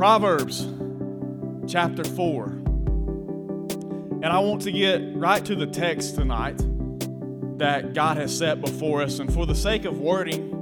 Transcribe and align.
Proverbs 0.00 0.66
chapter 1.70 2.04
4. 2.04 2.46
And 2.46 4.24
I 4.24 4.38
want 4.38 4.62
to 4.62 4.72
get 4.72 5.02
right 5.14 5.44
to 5.44 5.54
the 5.54 5.66
text 5.66 6.14
tonight 6.14 6.56
that 7.58 7.92
God 7.92 8.16
has 8.16 8.34
set 8.34 8.62
before 8.62 9.02
us. 9.02 9.18
And 9.18 9.30
for 9.30 9.44
the 9.44 9.54
sake 9.54 9.84
of 9.84 10.00
wording, 10.00 10.54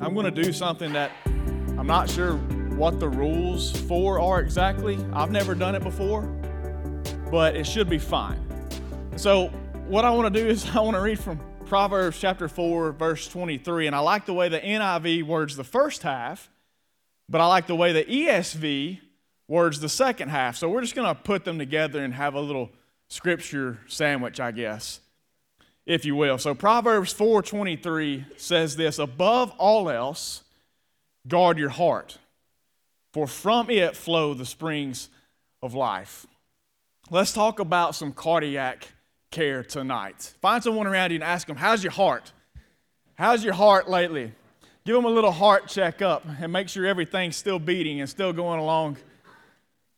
I'm 0.00 0.14
going 0.14 0.32
to 0.32 0.42
do 0.42 0.52
something 0.52 0.92
that 0.92 1.10
I'm 1.26 1.88
not 1.88 2.08
sure 2.08 2.36
what 2.36 3.00
the 3.00 3.08
rules 3.08 3.72
for 3.88 4.20
are 4.20 4.38
exactly. 4.38 4.96
I've 5.12 5.32
never 5.32 5.56
done 5.56 5.74
it 5.74 5.82
before, 5.82 6.22
but 7.32 7.56
it 7.56 7.66
should 7.66 7.88
be 7.88 7.98
fine. 7.98 8.38
So, 9.16 9.48
what 9.88 10.04
I 10.04 10.10
want 10.10 10.32
to 10.32 10.40
do 10.40 10.48
is 10.48 10.64
I 10.72 10.78
want 10.78 10.94
to 10.94 11.00
read 11.00 11.18
from 11.18 11.40
Proverbs 11.64 12.20
chapter 12.20 12.46
4, 12.46 12.92
verse 12.92 13.26
23. 13.26 13.88
And 13.88 13.96
I 13.96 13.98
like 13.98 14.24
the 14.24 14.34
way 14.34 14.48
the 14.48 14.60
NIV 14.60 15.24
words 15.24 15.56
the 15.56 15.64
first 15.64 16.04
half, 16.04 16.48
but 17.28 17.40
I 17.40 17.46
like 17.46 17.66
the 17.66 17.76
way 17.76 17.92
the 17.92 18.04
ESV 18.04 19.00
words 19.48 19.80
the 19.80 19.88
second 19.88 20.28
half. 20.28 20.56
So 20.56 20.68
we're 20.68 20.80
just 20.80 20.94
going 20.94 21.08
to 21.08 21.20
put 21.20 21.44
them 21.44 21.58
together 21.58 22.02
and 22.02 22.14
have 22.14 22.34
a 22.34 22.40
little 22.40 22.70
scripture 23.08 23.78
sandwich, 23.86 24.40
I 24.40 24.50
guess, 24.50 25.00
if 25.84 26.04
you 26.04 26.16
will. 26.16 26.38
So 26.38 26.54
Proverbs 26.54 27.14
4:23 27.14 28.38
says 28.38 28.76
this, 28.76 28.98
above 28.98 29.52
all 29.58 29.88
else, 29.90 30.42
guard 31.26 31.58
your 31.58 31.70
heart, 31.70 32.18
for 33.12 33.26
from 33.26 33.70
it 33.70 33.96
flow 33.96 34.34
the 34.34 34.46
springs 34.46 35.08
of 35.62 35.74
life. 35.74 36.26
Let's 37.10 37.32
talk 37.32 37.60
about 37.60 37.94
some 37.94 38.12
cardiac 38.12 38.88
care 39.30 39.62
tonight. 39.62 40.34
Find 40.40 40.62
someone 40.62 40.86
around 40.86 41.10
you 41.10 41.16
and 41.16 41.24
ask 41.24 41.46
them, 41.46 41.56
How's 41.56 41.84
your 41.84 41.92
heart? 41.92 42.32
How's 43.14 43.44
your 43.44 43.54
heart 43.54 43.88
lately? 43.88 44.32
Give 44.86 44.94
them 44.94 45.04
a 45.04 45.10
little 45.10 45.32
heart 45.32 45.66
checkup 45.66 46.24
and 46.40 46.52
make 46.52 46.68
sure 46.68 46.86
everything's 46.86 47.34
still 47.34 47.58
beating 47.58 48.00
and 48.00 48.08
still 48.08 48.32
going 48.32 48.60
along 48.60 48.98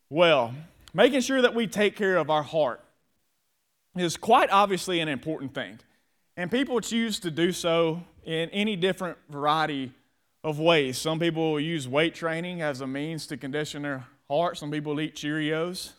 well. 0.09 0.55
Making 0.95 1.21
sure 1.21 1.43
that 1.43 1.55
we 1.55 1.67
take 1.67 1.95
care 1.95 2.17
of 2.17 2.31
our 2.31 2.43
heart 2.43 2.81
is 3.95 4.17
quite 4.17 4.49
obviously 4.51 5.01
an 5.01 5.09
important 5.09 5.53
thing. 5.53 5.79
And 6.39 6.51
people 6.51 6.81
choose 6.81 7.21
to 7.21 7.31
do 7.31 7.53
so 7.53 8.03
in 8.25 8.49
any 8.49 8.77
different 8.77 9.19
variety 9.29 9.93
of 10.43 10.59
ways. 10.59 10.97
Some 10.97 11.19
people 11.19 11.61
use 11.61 11.87
weight 11.87 12.15
training 12.15 12.63
as 12.63 12.81
a 12.81 12.87
means 12.87 13.27
to 13.27 13.37
condition 13.37 13.83
their 13.83 14.07
heart, 14.31 14.57
some 14.57 14.71
people 14.71 14.99
eat 15.03 15.15
Cheerios. 15.15 15.91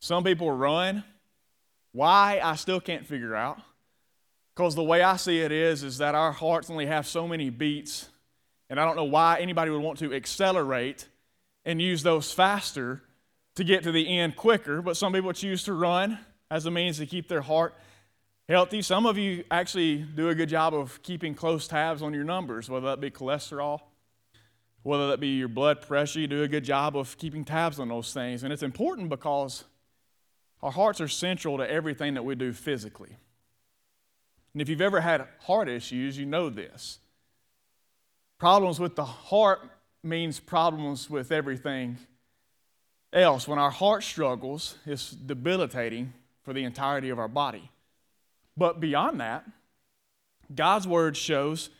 Some 0.00 0.24
people 0.24 0.50
run. 0.50 1.04
Why, 1.92 2.40
I 2.42 2.56
still 2.56 2.80
can't 2.80 3.06
figure 3.06 3.34
out. 3.34 3.60
Because 4.54 4.74
the 4.74 4.84
way 4.84 5.02
I 5.02 5.16
see 5.16 5.40
it 5.40 5.50
is, 5.50 5.82
is 5.82 5.98
that 5.98 6.14
our 6.14 6.30
hearts 6.30 6.70
only 6.70 6.86
have 6.86 7.06
so 7.06 7.26
many 7.26 7.50
beats, 7.50 8.08
and 8.70 8.78
I 8.78 8.84
don't 8.84 8.94
know 8.94 9.04
why 9.04 9.40
anybody 9.40 9.70
would 9.70 9.82
want 9.82 9.98
to 9.98 10.14
accelerate 10.14 11.08
and 11.64 11.82
use 11.82 12.02
those 12.02 12.32
faster 12.32 13.02
to 13.56 13.64
get 13.64 13.82
to 13.84 13.92
the 13.92 14.18
end 14.18 14.36
quicker, 14.36 14.82
but 14.82 14.96
some 14.96 15.12
people 15.12 15.32
choose 15.32 15.64
to 15.64 15.72
run 15.72 16.18
as 16.50 16.66
a 16.66 16.70
means 16.70 16.98
to 16.98 17.06
keep 17.06 17.28
their 17.28 17.40
heart 17.40 17.74
healthy. 18.48 18.82
Some 18.82 19.06
of 19.06 19.18
you 19.18 19.44
actually 19.50 19.98
do 19.98 20.28
a 20.28 20.34
good 20.34 20.48
job 20.48 20.74
of 20.74 21.02
keeping 21.02 21.34
close 21.34 21.66
tabs 21.66 22.02
on 22.02 22.14
your 22.14 22.24
numbers, 22.24 22.68
whether 22.68 22.86
that 22.86 23.00
be 23.00 23.10
cholesterol, 23.10 23.80
whether 24.82 25.08
that 25.08 25.20
be 25.20 25.28
your 25.28 25.48
blood 25.48 25.82
pressure. 25.82 26.20
You 26.20 26.26
do 26.26 26.42
a 26.42 26.48
good 26.48 26.64
job 26.64 26.96
of 26.96 27.16
keeping 27.16 27.44
tabs 27.44 27.80
on 27.80 27.88
those 27.88 28.12
things. 28.12 28.42
And 28.42 28.52
it's 28.52 28.62
important 28.62 29.08
because 29.08 29.64
our 30.62 30.70
hearts 30.70 31.00
are 31.00 31.08
central 31.08 31.58
to 31.58 31.68
everything 31.68 32.14
that 32.14 32.24
we 32.24 32.34
do 32.34 32.52
physically. 32.52 33.16
And 34.54 34.62
if 34.62 34.68
you've 34.68 34.80
ever 34.80 35.00
had 35.00 35.26
heart 35.40 35.68
issues, 35.68 36.16
you 36.16 36.24
know 36.24 36.48
this. 36.48 37.00
Problems 38.38 38.78
with 38.78 38.94
the 38.94 39.04
heart 39.04 39.60
means 40.02 40.38
problems 40.38 41.10
with 41.10 41.32
everything 41.32 41.98
else. 43.12 43.48
When 43.48 43.58
our 43.58 43.70
heart 43.70 44.04
struggles, 44.04 44.78
it's 44.86 45.10
debilitating 45.10 46.12
for 46.42 46.52
the 46.52 46.64
entirety 46.64 47.10
of 47.10 47.18
our 47.18 47.28
body. 47.28 47.70
But 48.56 48.80
beyond 48.80 49.20
that, 49.20 49.44
God's 50.54 50.86
word 50.86 51.16
shows 51.16 51.70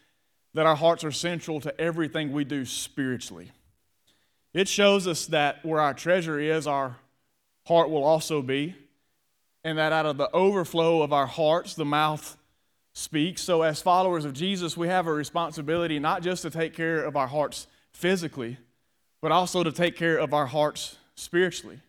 that 0.54 0.66
our 0.66 0.76
hearts 0.76 1.04
are 1.04 1.12
central 1.12 1.60
to 1.60 1.80
everything 1.80 2.32
we 2.32 2.44
do 2.44 2.64
spiritually. 2.64 3.52
It 4.52 4.68
shows 4.68 5.06
us 5.06 5.26
that 5.26 5.64
where 5.64 5.80
our 5.80 5.94
treasure 5.94 6.40
is, 6.40 6.66
our 6.66 6.96
heart 7.66 7.90
will 7.90 8.04
also 8.04 8.40
be, 8.42 8.74
and 9.62 9.78
that 9.78 9.92
out 9.92 10.06
of 10.06 10.16
the 10.16 10.30
overflow 10.32 11.02
of 11.02 11.12
our 11.12 11.26
hearts, 11.26 11.74
the 11.74 11.84
mouth 11.84 12.36
speaks. 12.94 13.42
So, 13.42 13.62
as 13.62 13.82
followers 13.82 14.24
of 14.24 14.32
Jesus, 14.32 14.76
we 14.76 14.88
have 14.88 15.06
a 15.06 15.12
responsibility 15.12 15.98
not 15.98 16.22
just 16.22 16.42
to 16.42 16.50
take 16.50 16.74
care 16.74 17.04
of 17.04 17.16
our 17.16 17.26
hearts 17.26 17.66
physically, 17.92 18.56
but 19.20 19.32
also 19.32 19.62
to 19.62 19.72
take 19.72 19.96
care 19.96 20.16
of 20.16 20.32
our 20.32 20.46
hearts 20.46 20.96
spiritually. 21.14 21.80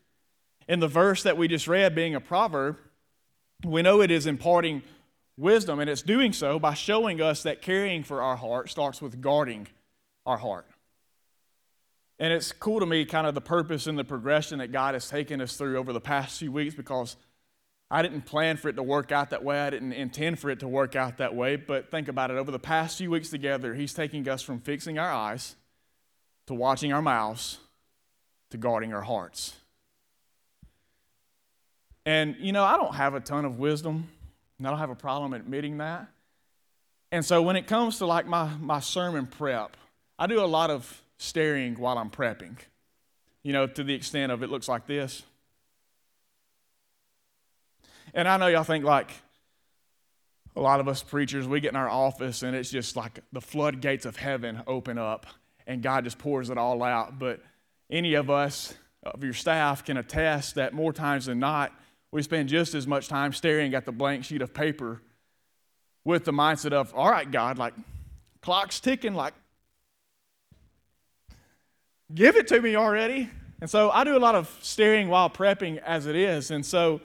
In 0.67 0.79
the 0.79 0.88
verse 0.88 1.23
that 1.23 1.38
we 1.38 1.47
just 1.47 1.67
read, 1.67 1.95
being 1.95 2.15
a 2.15 2.19
proverb, 2.19 2.77
we 3.63 3.81
know 3.81 4.01
it 4.01 4.11
is 4.11 4.25
imparting 4.25 4.81
wisdom, 5.38 5.79
and 5.79 5.89
it's 5.89 6.01
doing 6.01 6.33
so 6.33 6.59
by 6.59 6.73
showing 6.73 7.21
us 7.21 7.44
that 7.44 7.61
caring 7.61 8.03
for 8.03 8.21
our 8.21 8.35
heart 8.35 8.69
starts 8.69 9.01
with 9.01 9.21
guarding 9.21 9.67
our 10.25 10.38
heart. 10.38 10.65
And 12.17 12.31
it's 12.31 12.51
cool 12.51 12.79
to 12.79 12.85
me, 12.85 13.05
kind 13.05 13.27
of 13.27 13.35
the 13.35 13.41
purpose 13.41 13.88
and 13.88 13.99
the 13.99 14.05
progression 14.05 14.59
that 14.59 14.71
God 14.71 14.94
has 14.94 15.09
taken 15.09 15.41
us 15.41 15.57
through 15.57 15.77
over 15.77 15.91
the 15.91 16.01
past 16.01 16.39
few 16.39 16.51
weeks 16.51 16.73
because 16.73 17.17
I 17.90 18.01
didn't 18.01 18.22
plan 18.22 18.57
for 18.57 18.69
it 18.69 18.75
to 18.78 18.84
work 18.84 19.12
out 19.12 19.29
that 19.29 19.44
way. 19.44 19.59
I 19.59 19.69
didn't 19.69 19.94
intend 19.94 20.40
for 20.40 20.50
it 20.50 20.59
to 20.62 20.68
work 20.68 20.96
out 20.96 21.18
that 21.18 21.35
way. 21.35 21.56
But 21.56 21.91
think 21.91 22.07
about 22.07 22.31
it 22.31 22.38
over 22.38 22.51
the 22.51 22.59
past 22.59 22.97
few 22.97 23.12
weeks 23.12 23.29
together, 23.29 23.73
He's 23.75 23.94
taking 23.94 24.28
us 24.28 24.41
from 24.41 24.59
fixing 24.59 24.97
our 24.97 25.12
eyes 25.12 25.56
to 26.47 26.53
watching 26.53 26.94
our 26.94 27.01
mouths 27.01 27.59
to 28.51 28.57
guarding 28.57 28.94
our 28.94 29.01
hearts. 29.01 29.56
And, 32.06 32.35
you 32.40 32.51
know, 32.51 32.63
I 32.63 32.78
don't 32.78 32.94
have 32.94 33.16
a 33.16 33.19
ton 33.19 33.45
of 33.45 33.57
wisdom, 33.57 34.07
and 34.57 34.68
I 34.68 34.69
don't 34.69 34.79
have 34.79 34.91
a 34.91 34.95
problem 34.95 35.34
admitting 35.34 35.79
that. 35.79 36.07
And 37.12 37.25
so 37.25 37.41
when 37.41 37.56
it 37.56 37.68
comes 37.68 37.97
to 38.00 38.06
like 38.06 38.28
my, 38.28 38.50
my 38.59 38.79
sermon 38.79 39.25
prep, 39.25 39.75
I 40.19 40.28
do 40.28 40.40
a 40.40 40.45
lot 40.45 40.69
of 40.69 41.01
staring 41.18 41.75
while 41.75 41.97
I'm 41.97 42.09
prepping, 42.09 42.57
you 43.44 43.53
know, 43.53 43.68
to 43.68 43.84
the 43.84 43.94
extent 43.94 44.31
of 44.31 44.44
it 44.44 44.50
looks 44.50 44.68
like 44.68 44.85
this. 44.85 45.24
And 48.15 48.29
I 48.29 48.37
know 48.37 48.47
y'all 48.47 48.63
think 48.63 48.85
like 48.85 49.11
a 50.55 50.61
lot 50.61 50.79
of 50.79 50.87
us 50.87 51.03
preachers, 51.03 51.47
we 51.47 51.59
get 51.59 51.71
in 51.71 51.75
our 51.75 51.89
office 51.89 52.43
and 52.43 52.55
it's 52.55 52.71
just 52.71 52.95
like 52.95 53.19
the 53.33 53.41
floodgates 53.41 54.05
of 54.05 54.15
heaven 54.15 54.63
open 54.67 54.97
up 54.97 55.25
and 55.67 55.83
God 55.83 56.05
just 56.05 56.17
pours 56.17 56.49
it 56.49 56.57
all 56.57 56.81
out. 56.81 57.19
But 57.19 57.41
any 57.91 58.13
of 58.13 58.29
us, 58.29 58.73
of 59.03 59.21
your 59.21 59.33
staff, 59.33 59.83
can 59.83 59.97
attest 59.97 60.55
that 60.55 60.73
more 60.73 60.93
times 60.93 61.25
than 61.25 61.39
not, 61.39 61.73
we 62.11 62.21
spend 62.21 62.47
just 62.47 62.73
as 62.73 62.87
much 62.87 63.09
time 63.09 63.33
staring 63.33 63.75
at 63.75 63.83
the 63.83 63.91
blank 63.91 64.23
sheet 64.23 64.41
of 64.41 64.53
paper 64.53 65.01
with 66.05 66.23
the 66.23 66.31
mindset 66.31 66.71
of, 66.71 66.93
all 66.95 67.11
right, 67.11 67.29
God, 67.29 67.57
like, 67.57 67.73
clock's 68.41 68.79
ticking, 68.79 69.13
like, 69.13 69.33
give 72.13 72.37
it 72.37 72.47
to 72.47 72.61
me 72.61 72.75
already. 72.77 73.29
And 73.59 73.69
so 73.69 73.89
I 73.89 74.05
do 74.05 74.15
a 74.15 74.19
lot 74.19 74.35
of 74.35 74.57
staring 74.61 75.09
while 75.09 75.29
prepping 75.29 75.79
as 75.79 76.05
it 76.05 76.15
is. 76.15 76.51
And 76.51 76.65
so, 76.65 77.01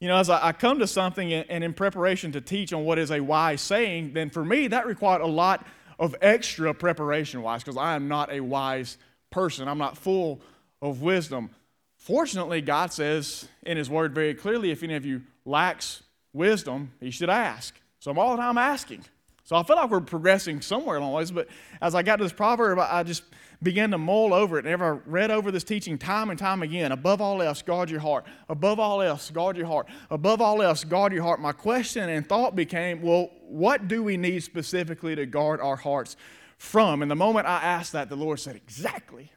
you 0.00 0.08
know, 0.08 0.16
as 0.16 0.28
I, 0.28 0.52
come 0.52 0.80
to 0.80 0.86
something 0.86 1.32
and 1.32 1.64
in 1.64 1.72
preparation 1.72 2.32
to 2.32 2.40
teach 2.40 2.72
on 2.72 2.84
what 2.84 2.98
is 2.98 3.10
a 3.10 3.20
wise 3.20 3.60
saying, 3.60 4.12
then 4.12 4.28
for 4.28 4.44
me, 4.44 4.66
that 4.68 4.86
required 4.86 5.22
a 5.22 5.26
lot 5.26 5.66
of 5.98 6.14
extra 6.20 6.74
preparation 6.74 7.42
wise 7.42 7.62
because 7.62 7.76
I 7.76 7.94
am 7.94 8.08
not 8.08 8.32
a 8.32 8.40
wise 8.40 8.98
person. 9.30 9.68
I'm 9.68 9.78
not 9.78 9.96
full 9.96 10.40
of 10.82 11.00
wisdom. 11.00 11.50
Fortunately, 11.96 12.60
God 12.60 12.92
says 12.92 13.48
in 13.62 13.76
His 13.76 13.88
Word 13.88 14.14
very 14.14 14.34
clearly 14.34 14.70
if 14.70 14.82
any 14.82 14.94
of 14.94 15.06
you 15.06 15.22
lacks 15.44 16.02
wisdom, 16.32 16.92
He 17.00 17.10
should 17.10 17.30
ask. 17.30 17.74
So 18.00 18.10
I'm 18.10 18.18
all 18.18 18.36
the 18.36 18.42
time 18.42 18.58
asking. 18.58 19.04
So 19.44 19.56
I 19.56 19.62
feel 19.62 19.76
like 19.76 19.90
we're 19.90 20.00
progressing 20.00 20.62
somewhere 20.62 20.96
along 20.96 21.10
the 21.10 21.16
ways, 21.16 21.30
but 21.30 21.48
as 21.82 21.94
I 21.94 22.02
got 22.02 22.16
to 22.16 22.24
this 22.24 22.32
proverb, 22.32 22.78
I 22.78 23.02
just 23.02 23.24
began 23.62 23.90
to 23.90 23.98
mull 23.98 24.32
over 24.32 24.56
it. 24.56 24.64
And 24.64 24.72
ever 24.72 25.02
read 25.04 25.30
over 25.30 25.50
this 25.50 25.64
teaching 25.64 25.98
time 25.98 26.30
and 26.30 26.38
time 26.38 26.62
again. 26.62 26.92
Above 26.92 27.20
all 27.20 27.42
else, 27.42 27.60
guard 27.60 27.90
your 27.90 28.00
heart. 28.00 28.24
Above 28.48 28.80
all 28.80 29.02
else, 29.02 29.30
guard 29.30 29.58
your 29.58 29.66
heart. 29.66 29.86
Above 30.10 30.40
all 30.40 30.62
else, 30.62 30.82
guard 30.82 31.12
your 31.12 31.22
heart. 31.22 31.40
My 31.40 31.52
question 31.52 32.08
and 32.08 32.26
thought 32.26 32.56
became, 32.56 33.02
well, 33.02 33.30
what 33.42 33.86
do 33.86 34.02
we 34.02 34.16
need 34.16 34.42
specifically 34.42 35.14
to 35.14 35.26
guard 35.26 35.60
our 35.60 35.76
hearts 35.76 36.16
from? 36.56 37.02
And 37.02 37.10
the 37.10 37.16
moment 37.16 37.46
I 37.46 37.62
asked 37.62 37.92
that, 37.92 38.08
the 38.08 38.16
Lord 38.16 38.40
said, 38.40 38.56
exactly. 38.56 39.30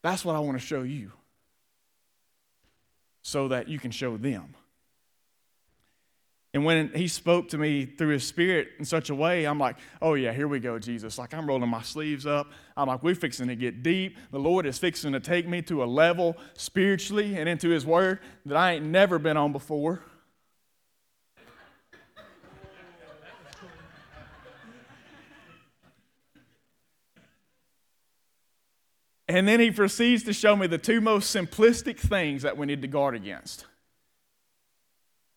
That's 0.00 0.24
what 0.24 0.36
I 0.36 0.38
want 0.38 0.58
to 0.58 0.66
show 0.66 0.82
you 0.82 1.12
so 3.20 3.48
that 3.48 3.68
you 3.68 3.78
can 3.78 3.90
show 3.90 4.16
them. 4.16 4.54
And 6.52 6.64
when 6.64 6.90
he 6.94 7.06
spoke 7.06 7.48
to 7.50 7.58
me 7.58 7.86
through 7.86 8.08
his 8.08 8.26
spirit 8.26 8.70
in 8.80 8.84
such 8.84 9.08
a 9.08 9.14
way, 9.14 9.44
I'm 9.44 9.58
like, 9.58 9.76
oh 10.02 10.14
yeah, 10.14 10.32
here 10.32 10.48
we 10.48 10.58
go, 10.58 10.80
Jesus. 10.80 11.16
Like 11.16 11.32
I'm 11.32 11.46
rolling 11.46 11.70
my 11.70 11.82
sleeves 11.82 12.26
up. 12.26 12.50
I'm 12.76 12.88
like, 12.88 13.04
we're 13.04 13.14
fixing 13.14 13.46
to 13.46 13.54
get 13.54 13.84
deep. 13.84 14.16
The 14.32 14.40
Lord 14.40 14.66
is 14.66 14.76
fixing 14.76 15.12
to 15.12 15.20
take 15.20 15.46
me 15.46 15.62
to 15.62 15.84
a 15.84 15.86
level 15.86 16.36
spiritually 16.54 17.36
and 17.36 17.48
into 17.48 17.68
his 17.68 17.86
word 17.86 18.18
that 18.46 18.56
I 18.56 18.72
ain't 18.72 18.86
never 18.86 19.20
been 19.20 19.36
on 19.36 19.52
before. 19.52 20.02
And 29.28 29.46
then 29.46 29.60
he 29.60 29.70
proceeds 29.70 30.24
to 30.24 30.32
show 30.32 30.56
me 30.56 30.66
the 30.66 30.78
two 30.78 31.00
most 31.00 31.32
simplistic 31.32 31.96
things 31.96 32.42
that 32.42 32.56
we 32.56 32.66
need 32.66 32.82
to 32.82 32.88
guard 32.88 33.14
against. 33.14 33.64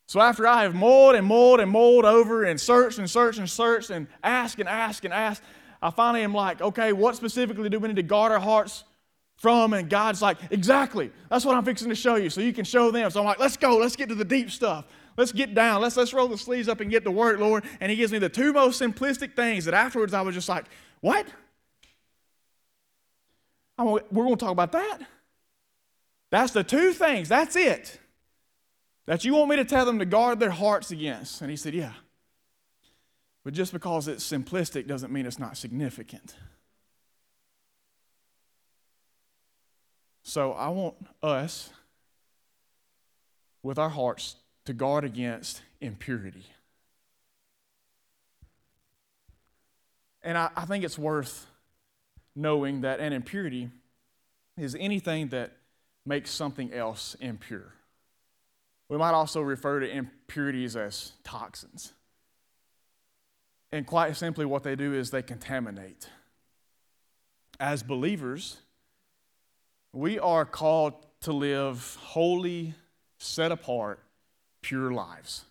So 0.06 0.20
after 0.20 0.46
I 0.46 0.64
have 0.64 0.76
mulled 0.76 1.16
and 1.16 1.26
mulled 1.26 1.60
and 1.60 1.72
mulled 1.72 2.06
over 2.06 2.44
and 2.44 2.60
searched 2.60 3.00
and 3.00 3.10
searched 3.10 3.40
and 3.40 3.50
searched 3.50 3.90
and 3.90 4.08
asked 4.24 4.60
and 4.60 4.68
asked 4.68 5.06
and 5.06 5.14
asked, 5.14 5.42
I 5.82 5.90
finally 5.90 6.24
am 6.24 6.34
like, 6.34 6.62
okay, 6.62 6.94
what 6.94 7.16
specifically 7.16 7.70
do 7.70 7.80
we 7.80 7.88
need 7.88 7.96
to 7.98 8.04
guard 8.04 8.32
our 8.32 8.40
hearts 8.40 8.84
from? 9.38 9.74
And 9.74 9.90
God's 9.90 10.22
like, 10.22 10.38
exactly. 10.50 11.12
That's 11.30 11.46
what 11.46 11.56
I'm 11.56 11.66
fixing 11.66 11.90
to 11.90 11.96
show 11.96 12.16
you 12.16 12.30
so 12.30 12.42
you 12.42 12.54
can 12.54 12.66
show 12.66 12.92
them. 12.92 13.10
So 13.12 13.20
I'm 13.20 13.26
like, 13.26 13.40
let's 13.40 13.58
go. 13.58 13.78
Let's 13.78 13.96
get 13.96 14.10
to 14.10 14.16
the 14.16 14.26
deep 14.26 14.52
stuff. 14.52 14.86
Let's 15.18 15.32
get 15.32 15.54
down. 15.54 15.82
Let's, 15.82 15.98
let's 15.98 16.14
roll 16.14 16.28
the 16.28 16.38
sleeves 16.38 16.68
up 16.68 16.80
and 16.80 16.90
get 16.90 17.04
to 17.04 17.12
work, 17.12 17.40
Lord. 17.40 17.64
And 17.80 17.90
He 17.90 17.98
gives 17.98 18.12
me 18.12 18.20
the 18.20 18.30
two 18.30 18.54
most 18.54 18.82
simplistic 18.82 19.36
things 19.36 19.66
that 19.66 19.74
afterwards 19.74 20.14
I 20.14 20.22
was 20.22 20.36
just 20.36 20.50
like, 20.50 20.66
what? 21.02 21.26
I'm, 23.78 23.88
we're 23.88 24.00
going 24.12 24.36
to 24.36 24.40
talk 24.40 24.52
about 24.52 24.72
that. 24.74 25.00
That's 26.32 26.52
the 26.52 26.64
two 26.64 26.94
things. 26.94 27.30
That's 27.30 27.56
it. 27.56 28.00
That 29.06 29.26
you 29.26 29.34
want 29.34 29.50
me 29.50 29.58
to 29.58 29.66
tell 29.66 29.86
them 29.86 30.00
to 30.00 30.06
guard 30.06 30.40
their 30.40 30.52
hearts 30.52 30.92
against. 30.92 31.42
And 31.42 31.50
he 31.50 31.58
said, 31.58 31.74
Yeah. 31.74 31.94
But 33.44 33.54
just 33.54 33.74
because 33.74 34.08
it's 34.08 34.30
simplistic 34.30 34.88
doesn't 34.88 35.12
mean 35.12 35.26
it's 35.26 35.40
not 35.40 35.58
significant. 35.58 36.36
So 40.24 40.54
I 40.54 40.70
want 40.70 40.96
us, 41.22 41.70
with 43.62 43.78
our 43.78 43.90
hearts, 43.90 44.38
to 44.66 44.74
guard 44.74 45.04
against 45.04 45.62
impurity. 45.82 46.46
And 50.22 50.38
I, 50.38 50.50
I, 50.56 50.64
think 50.64 50.86
it's 50.86 50.98
worth 50.98 51.46
knowing 52.34 52.82
that 52.82 53.02
an 53.02 53.12
impurity 53.12 53.70
is 54.58 54.74
anything 54.80 55.28
that 55.30 55.52
makes 56.06 56.32
something 56.32 56.74
else 56.74 57.18
impure. 57.20 57.74
We 58.94 59.00
might 59.00 59.16
also 59.16 59.42
refer 59.42 59.80
to 59.80 59.90
impurities 59.90 60.76
as 60.76 61.14
toxins. 61.24 61.94
And 63.72 63.88
quite 63.88 64.16
simply, 64.16 64.46
what 64.46 64.62
they 64.62 64.76
do 64.76 64.94
is 64.94 65.10
they 65.10 65.24
contaminate. 65.24 66.10
As 67.60 67.82
believers, 67.82 68.58
we 69.94 70.20
are 70.20 70.46
called 70.46 70.94
to 71.22 71.34
live 71.34 71.98
holy, 72.02 72.76
set 73.18 73.52
apart, 73.52 74.00
pure 74.62 74.92
lives. 74.92 75.46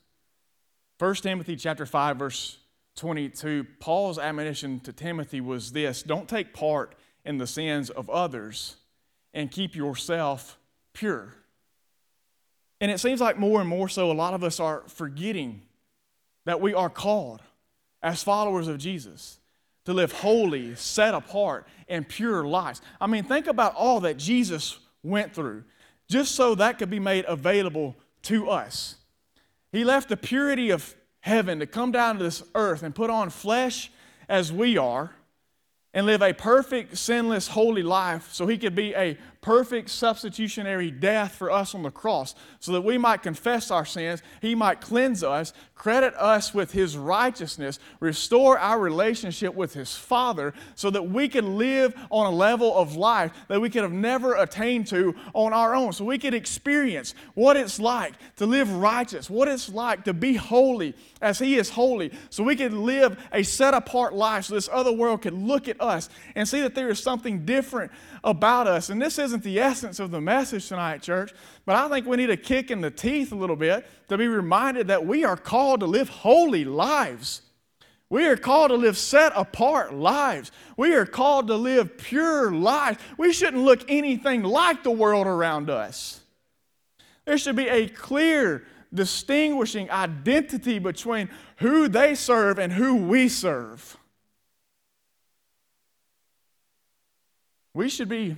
1 1.01 1.15
Timothy 1.17 1.57
chapter 1.57 1.85
5 1.85 2.17
verse 2.17 2.59
22, 2.95 3.67
Paul's 3.81 4.21
admonition 4.21 4.79
to 4.79 4.93
Timothy 4.93 5.41
was 5.41 5.73
this, 5.73 6.05
don't 6.05 6.29
take 6.29 6.55
part 6.55 6.95
in 7.25 7.39
the 7.39 7.49
sins 7.49 7.91
of 7.91 8.09
others 8.09 8.77
and 9.35 9.51
keep 9.51 9.75
yourself 9.75 10.59
pure. 10.93 11.35
And 12.83 12.91
it 12.91 12.99
seems 12.99 13.21
like 13.21 13.39
more 13.39 13.61
and 13.61 13.69
more 13.69 13.89
so, 13.89 14.11
a 14.11 14.13
lot 14.13 14.35
of 14.35 14.43
us 14.43 14.59
are 14.59 14.83
forgetting 14.89 15.63
that 16.47 16.61
we 16.61 16.75
are 16.75 16.91
called 16.91 17.41
as 18.03 18.25
followers 18.25 18.67
of 18.67 18.79
Jesus 18.79 19.39
to 19.85 19.93
live 19.93 20.11
holy, 20.11 20.75
set 20.75 21.15
apart, 21.15 21.69
and 21.89 22.09
pure 22.09 22.43
lives. 22.43 22.83
I 23.01 23.07
mean, 23.07 23.23
think 23.23 23.47
about 23.47 23.77
all 23.77 24.01
that 24.01 24.17
Jesus 24.17 24.81
went 25.05 25.33
through 25.33 25.63
just 26.09 26.35
so 26.35 26.57
that 26.57 26.81
could 26.81 26.91
be 26.91 26.99
made 26.99 27.25
available 27.29 27.95
to 28.23 28.51
us. 28.51 28.97
He 29.71 29.85
left 29.85 30.09
the 30.09 30.17
purity 30.17 30.71
of 30.71 30.97
heaven 31.21 31.61
to 31.61 31.67
come 31.69 31.93
down 31.93 32.19
to 32.19 32.25
this 32.25 32.43
earth 32.57 32.83
and 32.83 32.93
put 32.93 33.11
on 33.11 33.31
flesh 33.31 33.93
as 34.29 34.53
we 34.53 34.77
are 34.77 35.13
and 35.95 36.07
live 36.07 36.23
a 36.23 36.33
perfect, 36.33 36.97
sinless, 36.97 37.49
holy 37.49 37.83
life 37.83 38.29
so 38.33 38.47
he 38.47 38.57
could 38.57 38.75
be 38.75 38.95
a 38.95 39.17
perfect 39.43 39.91
substitutionary 39.91 40.91
death 40.91 41.35
for 41.35 41.51
us 41.51 41.75
on 41.75 41.83
the 41.83 41.91
cross 41.91 42.35
so 42.61 42.71
that 42.73 42.81
we 42.81 42.97
might 42.97 43.23
confess 43.23 43.73
our 43.73 43.85
sins, 43.85 44.23
he 44.41 44.55
might 44.55 44.81
cleanse 44.81 45.25
us, 45.25 45.53
credit 45.75 46.15
us 46.15 46.55
with 46.55 46.71
his 46.71 46.97
righteousness, 46.97 47.81
restore 47.99 48.57
our 48.57 48.79
relationship 48.79 49.53
with 49.53 49.75
his 49.75 49.97
Father 49.97 50.55
so 50.77 50.91
that 50.91 51.03
we 51.03 51.29
could 51.29 51.45
live 51.45 51.93
on 52.09 52.33
a 52.33 52.35
level 52.35 52.75
of 52.77 52.95
life 52.95 53.33
that 53.49 53.61
we 53.61 53.69
could 53.69 53.83
have 53.83 53.93
never 53.93 54.37
attained 54.37 54.87
to 54.87 55.13
on 55.35 55.53
our 55.53 55.75
own. 55.75 55.93
So 55.93 56.05
we 56.05 56.19
could 56.19 56.35
experience 56.35 57.17
what 57.35 57.57
it's 57.57 57.81
like 57.81 58.15
to 58.37 58.47
live 58.47 58.73
righteous, 58.73 59.29
what 59.29 59.49
it's 59.49 59.69
like 59.69 60.05
to 60.05 60.15
be 60.15 60.35
holy 60.35 60.95
as 61.21 61.41
he 61.41 61.57
is 61.57 61.69
holy, 61.69 62.13
so 62.31 62.45
we 62.45 62.55
could 62.55 62.73
live 62.73 63.19
a 63.33 63.43
set 63.43 63.75
apart 63.75 64.15
life 64.15 64.45
so 64.45 64.55
this 64.55 64.69
other 64.73 64.93
world 64.93 65.23
could 65.23 65.35
look 65.35 65.67
at 65.67 65.82
us 65.83 66.09
and 66.35 66.49
see 66.49 66.61
that 66.61 66.75
there 66.75 66.89
is 66.89 67.03
something 67.03 67.45
different 67.45 67.93
about 68.25 68.67
us. 68.67 68.89
And 68.89 69.01
this 69.01 69.19
isn't 69.19 69.43
the 69.43 69.59
essence 69.59 69.99
of 70.01 70.11
the 70.11 70.21
message 70.21 70.69
tonight, 70.69 71.03
church, 71.03 71.33
but 71.67 71.77
I 71.77 71.89
think 71.89 72.07
we 72.07 72.17
need 72.17 72.31
a 72.31 72.37
kick 72.37 72.71
in 72.71 72.81
the 72.81 72.91
teeth 72.91 73.33
a 73.33 73.37
little 73.37 73.57
bit 73.57 73.87
to 74.09 74.17
be 74.17 74.29
reminded 74.29 74.89
that 74.89 75.05
we 75.05 75.25
are 75.25 75.37
called 75.37 75.81
to 75.81 75.87
live 75.87 76.09
holy 76.09 76.65
lives. 76.65 77.43
We 78.09 78.27
are 78.27 78.37
called 78.37 78.71
to 78.71 78.77
live 78.77 78.99
set 78.99 79.33
apart 79.35 79.95
lives. 79.95 80.53
We 80.77 80.95
are 80.95 81.07
called 81.07 81.47
to 81.47 81.57
live 81.57 81.97
pure 81.97 82.53
lives. 82.53 82.99
We 83.17 83.33
shouldn't 83.33 83.65
look 83.65 83.91
anything 83.91 84.43
like 84.43 84.83
the 84.83 84.91
world 84.91 85.27
around 85.27 85.71
us. 85.71 86.21
There 87.25 87.39
should 87.39 87.57
be 87.57 87.69
a 87.69 87.89
clear, 87.89 88.67
distinguishing 88.93 89.91
identity 89.91 90.79
between 90.79 91.31
who 91.57 91.89
they 91.89 92.15
serve 92.15 92.59
and 92.59 92.73
who 92.73 92.97
we 92.97 93.29
serve. 93.29 93.97
We 97.75 97.89
should 97.89 98.09
be 98.09 98.37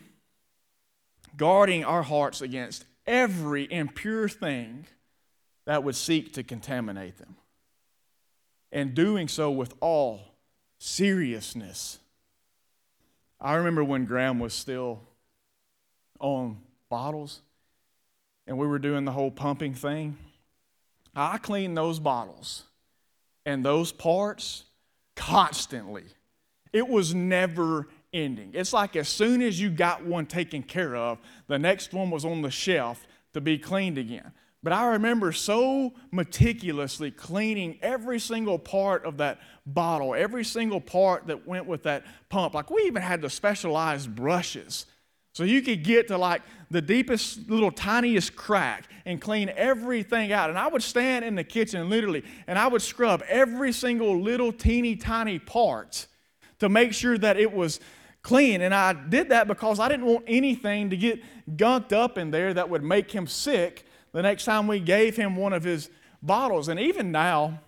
guarding 1.36 1.84
our 1.84 2.02
hearts 2.02 2.40
against 2.40 2.84
every 3.06 3.70
impure 3.72 4.28
thing 4.28 4.86
that 5.66 5.82
would 5.82 5.96
seek 5.96 6.32
to 6.34 6.42
contaminate 6.42 7.18
them. 7.18 7.36
And 8.70 8.94
doing 8.94 9.28
so 9.28 9.50
with 9.50 9.74
all 9.80 10.34
seriousness. 10.78 11.98
I 13.40 13.54
remember 13.54 13.84
when 13.84 14.04
Graham 14.04 14.38
was 14.38 14.52
still 14.52 15.00
on 16.20 16.58
bottles 16.88 17.40
and 18.46 18.58
we 18.58 18.66
were 18.66 18.78
doing 18.78 19.04
the 19.04 19.12
whole 19.12 19.30
pumping 19.30 19.74
thing. 19.74 20.16
I 21.14 21.38
cleaned 21.38 21.76
those 21.76 21.98
bottles 21.98 22.64
and 23.46 23.64
those 23.64 23.92
parts 23.92 24.64
constantly. 25.14 26.04
It 26.72 26.88
was 26.88 27.14
never 27.14 27.86
ending. 28.14 28.52
It's 28.54 28.72
like 28.72 28.96
as 28.96 29.08
soon 29.08 29.42
as 29.42 29.60
you 29.60 29.68
got 29.68 30.04
one 30.06 30.24
taken 30.24 30.62
care 30.62 30.96
of, 30.96 31.18
the 31.48 31.58
next 31.58 31.92
one 31.92 32.10
was 32.10 32.24
on 32.24 32.40
the 32.40 32.50
shelf 32.50 33.06
to 33.34 33.40
be 33.40 33.58
cleaned 33.58 33.98
again. 33.98 34.32
But 34.62 34.72
I 34.72 34.86
remember 34.92 35.30
so 35.32 35.92
meticulously 36.10 37.10
cleaning 37.10 37.78
every 37.82 38.18
single 38.18 38.58
part 38.58 39.04
of 39.04 39.18
that 39.18 39.40
bottle, 39.66 40.14
every 40.14 40.42
single 40.42 40.80
part 40.80 41.26
that 41.26 41.46
went 41.46 41.66
with 41.66 41.82
that 41.82 42.06
pump. 42.30 42.54
Like 42.54 42.70
we 42.70 42.82
even 42.84 43.02
had 43.02 43.20
the 43.20 43.28
specialized 43.28 44.14
brushes. 44.14 44.86
So 45.34 45.44
you 45.44 45.60
could 45.60 45.84
get 45.84 46.08
to 46.08 46.16
like 46.16 46.40
the 46.70 46.80
deepest, 46.80 47.50
little 47.50 47.72
tiniest 47.72 48.36
crack 48.36 48.88
and 49.04 49.20
clean 49.20 49.52
everything 49.54 50.32
out. 50.32 50.48
And 50.48 50.58
I 50.58 50.68
would 50.68 50.82
stand 50.82 51.26
in 51.26 51.34
the 51.34 51.44
kitchen 51.44 51.90
literally 51.90 52.24
and 52.46 52.58
I 52.58 52.66
would 52.66 52.82
scrub 52.82 53.22
every 53.28 53.72
single 53.72 54.18
little 54.18 54.50
teeny 54.50 54.96
tiny 54.96 55.38
part 55.38 56.06
to 56.60 56.70
make 56.70 56.94
sure 56.94 57.18
that 57.18 57.36
it 57.36 57.52
was 57.52 57.80
clean. 58.24 58.62
And 58.62 58.74
I 58.74 58.92
did 58.92 59.28
that 59.28 59.46
because 59.46 59.78
I 59.78 59.88
didn't 59.88 60.06
want 60.06 60.24
anything 60.26 60.90
to 60.90 60.96
get 60.96 61.22
gunked 61.56 61.92
up 61.92 62.18
in 62.18 62.32
there 62.32 62.52
that 62.52 62.68
would 62.68 62.82
make 62.82 63.12
him 63.12 63.28
sick 63.28 63.86
the 64.12 64.22
next 64.22 64.44
time 64.46 64.66
we 64.66 64.80
gave 64.80 65.14
him 65.14 65.36
one 65.36 65.52
of 65.52 65.62
his 65.62 65.90
bottles. 66.20 66.68
And 66.68 66.80
even 66.80 67.12
now, 67.12 67.60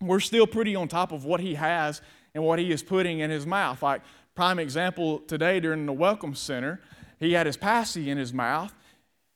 we're 0.00 0.20
still 0.20 0.48
pretty 0.48 0.74
on 0.74 0.88
top 0.88 1.12
of 1.12 1.24
what 1.24 1.40
he 1.40 1.54
has 1.54 2.00
and 2.34 2.42
what 2.42 2.58
he 2.58 2.72
is 2.72 2.82
putting 2.82 3.20
in 3.20 3.30
his 3.30 3.46
mouth. 3.46 3.82
Like, 3.82 4.02
prime 4.34 4.58
example 4.58 5.20
today 5.20 5.60
during 5.60 5.86
the 5.86 5.92
Welcome 5.92 6.34
Center, 6.34 6.80
he 7.20 7.34
had 7.34 7.46
his 7.46 7.56
passy 7.56 8.10
in 8.10 8.18
his 8.18 8.32
mouth. 8.32 8.74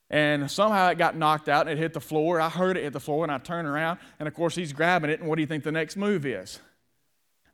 And 0.08 0.48
somehow 0.50 0.88
it 0.88 0.98
got 0.98 1.16
knocked 1.16 1.48
out 1.48 1.68
and 1.68 1.78
it 1.78 1.82
hit 1.82 1.92
the 1.92 2.00
floor. 2.00 2.40
I 2.40 2.48
heard 2.48 2.76
it 2.76 2.84
hit 2.84 2.92
the 2.92 3.00
floor 3.00 3.25
and 3.25 3.32
I 3.32 3.38
turned 3.38 3.68
around. 3.68 3.98
And 4.18 4.26
of 4.26 4.34
course, 4.34 4.54
he's 4.54 4.72
grabbing 4.72 5.10
it. 5.10 5.20
And 5.20 5.28
what 5.28 5.34
do 5.34 5.42
you 5.42 5.48
think 5.48 5.64
the 5.64 5.72
next 5.72 5.96
move 5.96 6.25
is? 6.25 6.60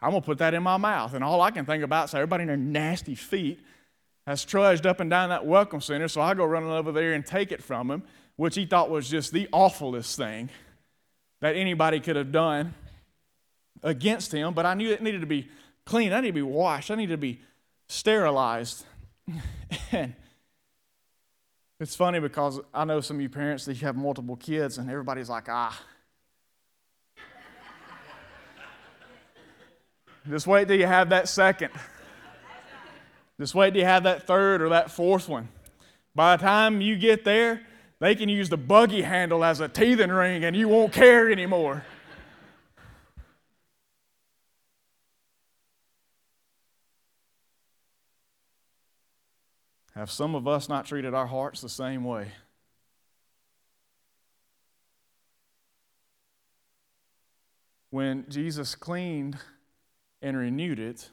I'm 0.03 0.11
going 0.11 0.23
to 0.23 0.27
put 0.27 0.39
that 0.39 0.53
in 0.53 0.63
my 0.63 0.77
mouth. 0.77 1.15
And 1.15 1.23
all 1.23 1.41
I 1.41 1.53
can 1.53 1.65
think 1.65 1.85
about 1.85 2.09
is 2.09 2.15
everybody 2.15 2.43
in 2.43 2.49
their 2.49 2.57
nasty 2.57 3.15
feet 3.15 3.61
has 4.27 4.45
trudged 4.45 4.85
up 4.85 4.99
and 4.99 5.09
down 5.09 5.29
that 5.29 5.47
welcome 5.47 5.81
center. 5.81 6.09
So 6.09 6.21
I 6.21 6.35
go 6.35 6.45
running 6.45 6.71
over 6.71 6.91
there 6.91 7.13
and 7.13 7.25
take 7.25 7.53
it 7.53 7.63
from 7.63 7.91
him, 7.91 8.03
which 8.37 8.57
he 8.57 8.67
thought 8.67 8.91
was 8.91 9.09
just 9.09 9.33
the 9.33 9.49
awfulest 9.53 10.17
thing 10.17 10.51
that 11.41 11.55
anybody 11.55 12.01
could 12.01 12.17
have 12.17 12.33
done 12.33 12.75
against 13.83 14.33
him. 14.33 14.55
But 14.55 14.67
I 14.67 14.75
knew 14.75 14.91
it 14.91 15.03
needed 15.03 15.21
to 15.21 15.27
be 15.27 15.49
clean. 15.87 16.13
I 16.13 16.17
needed 16.21 16.35
to 16.35 16.35
be 16.35 16.43
washed. 16.43 16.91
I 16.91 16.97
needed 16.97 17.13
to 17.13 17.19
be 17.19 17.41
sterilized. 17.89 18.85
and 19.93 20.15
it's 21.79 21.95
funny 21.95 22.19
because 22.19 22.61
I 22.75 22.85
know 22.85 23.01
some 23.01 23.17
of 23.17 23.23
you 23.23 23.29
parents 23.29 23.65
that 23.67 23.75
you 23.75 23.87
have 23.87 23.97
multiple 23.97 24.37
kids, 24.37 24.79
and 24.79 24.91
everybody's 24.91 25.29
like, 25.29 25.49
ah, 25.49 25.81
Just 30.29 30.47
wait 30.47 30.69
till 30.69 30.79
you 30.79 30.87
have 30.87 31.09
that 31.11 31.29
second. 31.29 31.71
Just 33.41 33.55
wait 33.55 33.71
till 33.71 33.81
you 33.81 33.87
have 33.87 34.05
that 34.05 34.27
third 34.27 34.63
or 34.63 34.69
that 34.69 34.91
fourth 34.91 35.29
one. 35.29 35.49
By 36.15 36.37
the 36.37 36.43
time 36.43 36.81
you 36.81 36.97
get 36.97 37.25
there, 37.25 37.63
they 37.99 38.15
can 38.15 38.29
use 38.29 38.49
the 38.49 38.57
buggy 38.57 39.03
handle 39.03 39.45
as 39.45 39.61
a 39.61 39.69
teething 39.69 40.11
ring 40.11 40.45
and 40.45 40.55
you 40.55 40.69
won't 40.69 40.93
care 40.93 41.31
anymore. 41.31 41.85
Have 49.95 50.11
some 50.11 50.35
of 50.35 50.49
us 50.49 50.69
not 50.69 50.87
treated 50.87 51.15
our 51.15 51.27
hearts 51.27 51.61
the 51.61 51.69
same 51.69 52.05
way? 52.05 52.33
When 57.91 58.25
Jesus 58.29 58.75
cleaned 58.75 59.37
and 60.23 60.37
renewed 60.37 60.79
it, 60.79 61.11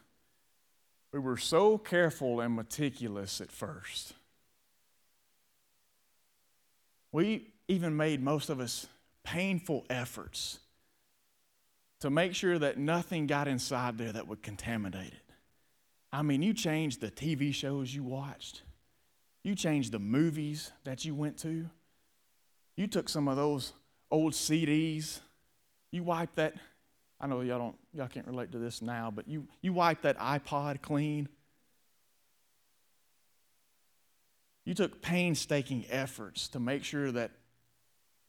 we 1.11 1.19
were 1.19 1.37
so 1.37 1.77
careful 1.77 2.39
and 2.39 2.55
meticulous 2.55 3.41
at 3.41 3.51
first. 3.51 4.13
We 7.11 7.47
even 7.67 7.97
made 7.97 8.21
most 8.21 8.49
of 8.49 8.59
us 8.59 8.87
painful 9.23 9.85
efforts 9.89 10.59
to 12.01 12.09
make 12.09 12.35
sure 12.35 12.59
that 12.59 12.77
nothing 12.77 13.27
got 13.27 13.47
inside 13.47 13.97
there 13.97 14.11
that 14.11 14.27
would 14.27 14.41
contaminate 14.41 15.13
it. 15.13 15.33
I 16.11 16.21
mean, 16.21 16.41
you 16.41 16.53
changed 16.53 17.01
the 17.01 17.11
TV 17.11 17.53
shows 17.53 17.93
you 17.93 18.03
watched, 18.03 18.61
you 19.43 19.55
changed 19.55 19.91
the 19.91 19.99
movies 19.99 20.71
that 20.83 21.03
you 21.05 21.13
went 21.13 21.37
to, 21.39 21.69
you 22.77 22.87
took 22.87 23.09
some 23.09 23.27
of 23.27 23.35
those 23.35 23.73
old 24.09 24.33
CDs, 24.33 25.19
you 25.91 26.03
wiped 26.03 26.35
that. 26.35 26.55
I 27.21 27.27
know 27.27 27.41
y'all 27.41 27.59
don't 27.59 27.75
y'all 27.93 28.07
can't 28.07 28.27
relate 28.27 28.51
to 28.53 28.59
this 28.59 28.81
now, 28.81 29.11
but 29.11 29.27
you 29.27 29.47
you 29.61 29.73
wiped 29.73 30.03
that 30.03 30.17
iPod 30.17 30.81
clean. 30.81 31.27
You 34.65 34.73
took 34.73 35.01
painstaking 35.01 35.85
efforts 35.89 36.47
to 36.49 36.59
make 36.59 36.83
sure 36.83 37.11
that 37.11 37.31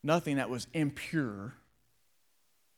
nothing 0.02 0.36
that 0.36 0.48
was 0.48 0.66
impure 0.72 1.54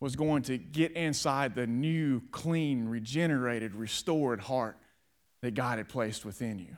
was 0.00 0.16
going 0.16 0.42
to 0.42 0.58
get 0.58 0.90
inside 0.92 1.54
the 1.54 1.66
new, 1.66 2.20
clean, 2.32 2.88
regenerated, 2.88 3.74
restored 3.76 4.40
heart 4.40 4.76
that 5.42 5.54
God 5.54 5.78
had 5.78 5.88
placed 5.88 6.24
within 6.24 6.58
you. 6.58 6.76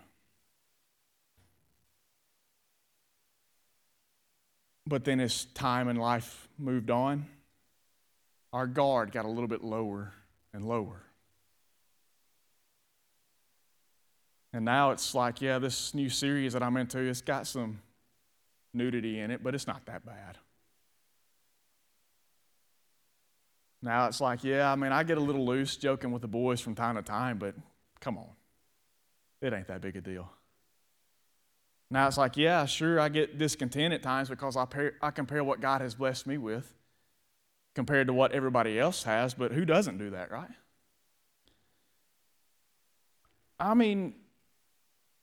But 4.87 5.05
then, 5.05 5.21
as 5.21 5.47
time 5.47 5.89
and 5.89 5.99
life 5.99 6.49
moved 6.59 6.91
on, 6.91 7.27
our 8.55 8.69
guard 8.69 9.11
got 9.11 9.25
a 9.25 9.29
little 9.29 9.49
bit 9.49 9.65
lower 9.65 10.13
and 10.53 10.65
lower. 10.65 11.03
And 14.53 14.65
now 14.65 14.93
it's 14.93 15.13
like, 15.13 15.43
yeah, 15.43 15.59
this 15.59 15.93
new 15.93 16.09
series 16.09 16.53
that 16.53 16.63
I'm 16.63 16.77
into, 16.77 17.01
it's 17.01 17.21
got 17.21 17.49
some 17.49 17.81
nudity 18.73 19.19
in 19.19 19.33
it, 19.33 19.43
but 19.43 19.57
it's 19.57 19.67
not 19.67 19.85
that 19.87 20.07
bad. 20.07 20.39
Now 23.83 24.07
it's 24.07 24.21
like, 24.21 24.45
yeah, 24.45 24.71
I 24.71 24.77
mean, 24.77 24.93
I 24.93 25.03
get 25.03 25.19
a 25.19 25.21
little 25.21 25.45
loose 25.45 25.77
joking 25.77 26.13
with 26.13 26.23
the 26.23 26.29
boys 26.29 26.61
from 26.61 26.77
time 26.77 26.95
to 26.95 27.03
time, 27.03 27.39
but 27.39 27.57
come 27.99 28.17
on. 28.17 28.31
It 29.43 29.53
ain't 29.53 29.67
that 29.67 29.81
big 29.81 29.97
a 29.97 30.01
deal. 30.01 30.31
Now 31.91 32.07
it's 32.07 32.17
like, 32.17 32.37
yeah, 32.37 32.67
sure, 32.67 33.01
I 33.01 33.09
get 33.09 33.37
discontent 33.37 33.93
at 33.93 34.05
times 34.05 34.29
because 34.29 34.57
I, 34.57 34.65
I 35.03 35.11
compare 35.11 35.43
what 35.43 35.61
God 35.61 35.81
has 35.81 35.97
blessed 35.97 36.29
me 36.29 36.39
with 36.39 36.73
compared 37.75 38.07
to 38.07 38.13
what 38.13 38.33
everybody 38.33 38.79
else 38.79 39.03
has, 39.03 39.35
but 39.35 39.53
who 39.53 39.65
doesn't 39.65 39.99
do 39.99 40.11
that, 40.11 40.31
right? 40.31 40.51
I 43.59 43.75
mean, 43.75 44.15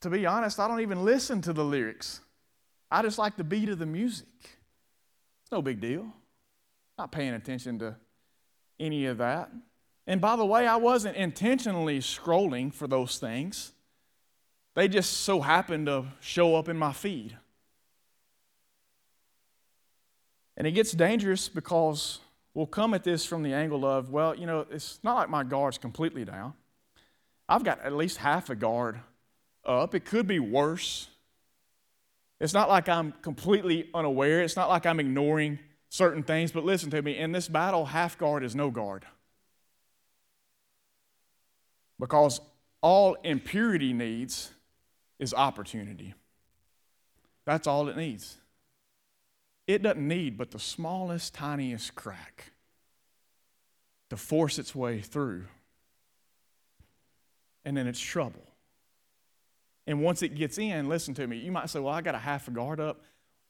to 0.02 0.10
be 0.10 0.26
honest, 0.26 0.60
I 0.60 0.68
don't 0.68 0.82
even 0.82 1.06
listen 1.06 1.42
to 1.44 1.54
the 1.54 1.64
lyrics. 1.64 2.22
I 2.90 3.02
just 3.02 3.18
like 3.18 3.38
the 3.38 3.44
beat 3.44 3.70
of 3.70 3.80
the 3.80 3.86
music. 3.86 4.28
No 5.52 5.62
big 5.62 5.80
deal. 5.80 6.08
Not 6.98 7.12
paying 7.12 7.34
attention 7.34 7.80
to 7.80 7.96
any 8.80 9.06
of 9.06 9.20
that. 9.20 9.50
And 10.08 10.20
by 10.20 10.36
the 10.36 10.46
way, 10.46 10.68
I 10.68 10.78
wasn't 10.78 11.16
intentionally 11.16 12.00
scrolling 12.00 12.74
for 12.74 12.88
those 12.88 13.18
things, 13.18 13.72
they 14.74 14.88
just 14.88 15.22
so 15.22 15.42
happened 15.42 15.88
to 15.88 16.06
show 16.22 16.56
up 16.56 16.70
in 16.70 16.78
my 16.78 16.94
feed. 16.94 17.38
And 20.58 20.66
it 20.66 20.72
gets 20.72 20.92
dangerous 20.92 21.50
because 21.50 22.20
we'll 22.54 22.66
come 22.68 22.94
at 22.94 23.04
this 23.04 23.26
from 23.26 23.44
the 23.44 23.54
angle 23.54 23.86
of, 23.86 24.10
well, 24.10 24.36
you 24.36 24.46
know, 24.46 24.66
it's 24.70 25.00
not 25.04 25.16
like 25.16 25.30
my 25.30 25.44
guard's 25.44 25.78
completely 25.78 26.26
down. 26.26 26.54
I've 27.48 27.64
got 27.64 27.82
at 27.82 27.94
least 27.94 28.18
half 28.18 28.50
a 28.50 28.56
guard 28.56 29.00
up. 29.66 29.94
It 29.96 30.06
could 30.06 30.28
be 30.28 30.40
worse. 30.40 31.08
It's 32.40 32.54
not 32.54 32.70
like 32.70 32.90
I'm 32.90 33.14
completely 33.22 33.90
unaware. 33.94 34.42
It's 34.42 34.56
not 34.56 34.70
like 34.70 34.86
I'm 34.86 35.00
ignoring 35.00 35.60
certain 35.90 36.24
things. 36.24 36.52
But 36.52 36.64
listen 36.64 36.90
to 36.92 37.02
me 37.02 37.18
in 37.18 37.32
this 37.32 37.48
battle, 37.48 37.86
half 37.86 38.18
guard 38.18 38.44
is 38.44 38.56
no 38.56 38.72
guard. 38.72 39.06
Because 42.00 42.42
all 42.82 43.16
impurity 43.24 43.94
needs 43.94 44.52
is 45.20 45.34
opportunity. 45.34 46.16
That's 47.46 47.68
all 47.68 47.88
it 47.90 47.98
needs. 47.98 48.38
It 49.68 49.84
doesn't 49.84 50.08
need 50.08 50.38
but 50.38 50.52
the 50.52 50.60
smallest, 50.60 51.34
tiniest 51.34 51.96
crack 51.96 52.52
to 54.10 54.18
force 54.18 54.60
its 54.60 54.76
way 54.76 55.00
through. 55.00 55.46
And 57.64 57.78
then 57.78 57.88
it's 57.88 58.00
trouble. 58.00 58.46
And 59.88 60.02
once 60.02 60.22
it 60.22 60.36
gets 60.36 60.58
in, 60.58 60.90
listen 60.90 61.14
to 61.16 61.28
me, 61.28 61.38
you 61.38 61.52
might 61.52 61.70
say, 61.70 61.80
Well, 61.80 61.94
I 61.94 62.02
got 62.02 62.16
a 62.16 62.20
half 62.20 62.48
a 62.48 62.52
guard 62.52 62.80
up. 62.80 63.02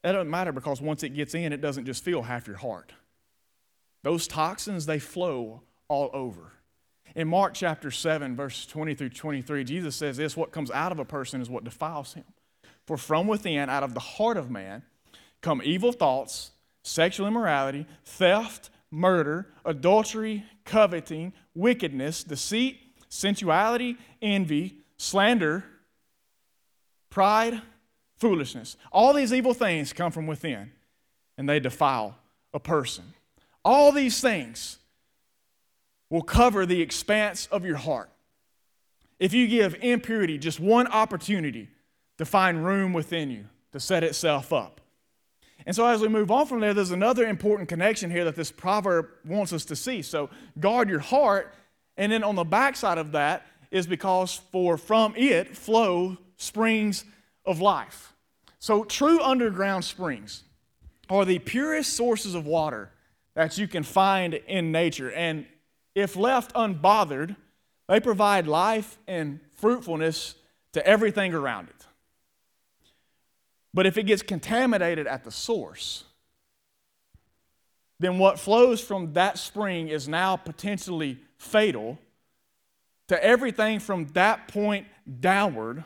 That 0.03 0.13
doesn't 0.13 0.29
matter 0.29 0.51
because 0.51 0.81
once 0.81 1.03
it 1.03 1.09
gets 1.09 1.35
in, 1.35 1.53
it 1.53 1.61
doesn't 1.61 1.85
just 1.85 2.03
fill 2.03 2.23
half 2.23 2.47
your 2.47 2.57
heart. 2.57 2.93
Those 4.03 4.27
toxins, 4.27 4.85
they 4.85 4.99
flow 4.99 5.61
all 5.87 6.09
over. 6.13 6.53
In 7.15 7.27
Mark 7.27 7.53
chapter 7.53 7.91
7, 7.91 8.35
verse 8.35 8.65
20 8.65 8.95
through 8.95 9.09
23, 9.09 9.63
Jesus 9.63 9.95
says 9.95 10.17
this 10.17 10.37
what 10.37 10.51
comes 10.51 10.71
out 10.71 10.91
of 10.91 10.99
a 10.99 11.05
person 11.05 11.41
is 11.41 11.49
what 11.49 11.63
defiles 11.63 12.13
him. 12.13 12.23
For 12.87 12.97
from 12.97 13.27
within, 13.27 13.69
out 13.69 13.83
of 13.83 13.93
the 13.93 13.99
heart 13.99 14.37
of 14.37 14.49
man, 14.49 14.83
come 15.41 15.61
evil 15.63 15.91
thoughts, 15.91 16.51
sexual 16.83 17.27
immorality, 17.27 17.85
theft, 18.03 18.69
murder, 18.89 19.47
adultery, 19.65 20.45
coveting, 20.65 21.33
wickedness, 21.55 22.23
deceit, 22.23 22.79
sensuality, 23.09 23.97
envy, 24.21 24.77
slander 24.97 25.65
pride, 27.11 27.61
foolishness. 28.17 28.77
All 28.91 29.13
these 29.13 29.31
evil 29.31 29.53
things 29.53 29.93
come 29.93 30.11
from 30.11 30.25
within 30.25 30.71
and 31.37 31.47
they 31.47 31.59
defile 31.59 32.17
a 32.53 32.59
person. 32.59 33.13
All 33.63 33.91
these 33.91 34.19
things 34.19 34.79
will 36.09 36.23
cover 36.23 36.65
the 36.65 36.81
expanse 36.81 37.47
of 37.51 37.63
your 37.63 37.77
heart. 37.77 38.09
If 39.19 39.33
you 39.33 39.47
give 39.47 39.75
impurity 39.81 40.39
just 40.39 40.59
one 40.59 40.87
opportunity 40.87 41.69
to 42.17 42.25
find 42.25 42.65
room 42.65 42.91
within 42.91 43.29
you 43.29 43.45
to 43.71 43.79
set 43.79 44.03
itself 44.03 44.51
up. 44.51 44.80
And 45.65 45.75
so, 45.75 45.85
as 45.85 46.01
we 46.01 46.07
move 46.07 46.31
on 46.31 46.47
from 46.47 46.59
there, 46.59 46.73
there's 46.73 46.91
another 46.91 47.25
important 47.25 47.69
connection 47.69 48.09
here 48.09 48.25
that 48.25 48.35
this 48.35 48.51
proverb 48.51 49.07
wants 49.25 49.53
us 49.53 49.65
to 49.65 49.75
see. 49.75 50.01
So, 50.01 50.29
guard 50.59 50.89
your 50.89 50.99
heart, 50.99 51.53
and 51.97 52.11
then 52.11 52.23
on 52.23 52.35
the 52.35 52.43
backside 52.43 52.97
of 52.97 53.11
that 53.11 53.45
is 53.69 53.87
because 53.87 54.41
for 54.51 54.77
from 54.77 55.15
it 55.15 55.55
flow 55.55 56.17
springs 56.37 57.05
of 57.45 57.61
life. 57.61 58.13
So, 58.59 58.83
true 58.83 59.21
underground 59.21 59.85
springs 59.85 60.43
are 61.09 61.25
the 61.25 61.39
purest 61.39 61.93
sources 61.93 62.35
of 62.35 62.45
water 62.45 62.91
that 63.33 63.57
you 63.57 63.67
can 63.67 63.83
find 63.83 64.33
in 64.33 64.71
nature. 64.71 65.11
And 65.11 65.45
if 65.95 66.15
left 66.15 66.53
unbothered, 66.53 67.35
they 67.87 67.99
provide 67.99 68.47
life 68.47 68.97
and 69.07 69.39
fruitfulness 69.57 70.35
to 70.73 70.85
everything 70.85 71.33
around 71.33 71.69
it. 71.69 71.80
But 73.73 73.85
if 73.85 73.97
it 73.97 74.03
gets 74.03 74.21
contaminated 74.21 75.07
at 75.07 75.23
the 75.23 75.31
source, 75.31 76.03
then 77.99 78.17
what 78.17 78.39
flows 78.39 78.81
from 78.81 79.13
that 79.13 79.37
spring 79.37 79.87
is 79.87 80.07
now 80.07 80.35
potentially 80.35 81.19
fatal 81.37 81.99
to 83.07 83.23
everything 83.23 83.79
from 83.79 84.07
that 84.13 84.47
point 84.47 84.87
downward 85.19 85.83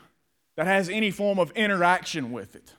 that 0.56 0.66
has 0.66 0.88
any 0.88 1.10
form 1.10 1.38
of 1.38 1.50
interaction 1.52 2.32
with 2.32 2.56
it. 2.56 2.74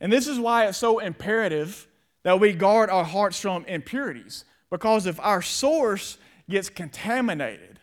And 0.00 0.12
this 0.12 0.26
is 0.26 0.38
why 0.38 0.66
it's 0.66 0.78
so 0.78 0.98
imperative 0.98 1.86
that 2.24 2.40
we 2.40 2.52
guard 2.52 2.90
our 2.90 3.04
hearts 3.04 3.40
from 3.40 3.64
impurities. 3.66 4.44
Because 4.70 5.06
if 5.06 5.20
our 5.20 5.40
source 5.40 6.18
gets 6.50 6.68
contaminated, 6.68 7.73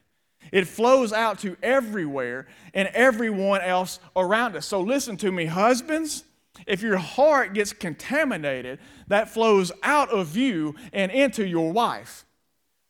it 0.51 0.67
flows 0.67 1.13
out 1.13 1.39
to 1.39 1.55
everywhere 1.63 2.47
and 2.73 2.89
everyone 2.89 3.61
else 3.61 3.99
around 4.15 4.55
us. 4.55 4.65
So 4.65 4.81
listen 4.81 5.17
to 5.17 5.31
me, 5.31 5.45
husbands. 5.45 6.23
If 6.67 6.81
your 6.81 6.97
heart 6.97 7.53
gets 7.53 7.73
contaminated, 7.73 8.79
that 9.07 9.29
flows 9.29 9.71
out 9.83 10.09
of 10.09 10.35
you 10.35 10.75
and 10.91 11.11
into 11.11 11.45
your 11.45 11.71
wife. 11.71 12.25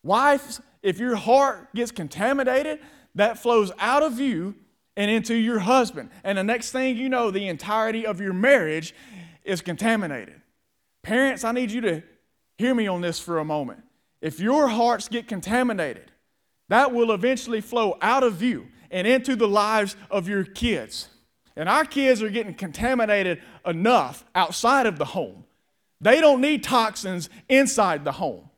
Wives, 0.04 0.62
if 0.82 1.00
your 1.00 1.16
heart 1.16 1.74
gets 1.76 1.92
contaminated, 1.92 2.80
that 3.16 3.38
flows 3.38 3.72
out 3.78 4.04
of 4.04 4.20
you 4.20 4.56
and 4.98 5.12
into 5.12 5.36
your 5.36 5.60
husband. 5.60 6.10
And 6.24 6.38
the 6.38 6.44
next 6.44 6.72
thing 6.72 6.98
you 6.98 7.10
know, 7.10 7.32
the 7.32 7.48
entirety 7.48 8.06
of 8.06 8.20
your 8.20 8.34
marriage 8.34 8.94
is 9.44 9.62
contaminated. 9.62 10.42
Parents, 11.04 11.44
I 11.44 11.52
need 11.52 11.72
you 11.72 11.82
to 11.82 12.04
hear 12.58 12.76
me 12.76 12.88
on 12.88 13.02
this 13.02 13.20
for 13.20 13.40
a 13.40 13.46
moment. 13.46 13.84
If 14.22 14.40
your 14.40 14.68
hearts 14.68 15.08
get 15.08 15.28
contaminated, 15.28 16.11
that 16.72 16.94
will 16.94 17.12
eventually 17.12 17.60
flow 17.60 17.98
out 18.02 18.24
of 18.24 18.42
you 18.42 18.66
and 18.90 19.06
into 19.06 19.36
the 19.36 19.48
lives 19.48 19.98
of 20.10 20.30
your 20.30 20.46
kids. 20.46 21.10
And 21.58 21.68
our 21.68 21.84
kids 21.84 22.22
are 22.22 22.30
getting 22.30 22.54
contaminated 22.54 23.42
enough 23.66 24.24
outside 24.34 24.86
of 24.86 24.98
the 24.98 25.04
home. 25.04 25.44
They 26.00 26.22
don't 26.22 26.40
need 26.40 26.64
toxins 26.64 27.30
inside 27.50 28.06
the 28.06 28.14
home. 28.14 28.50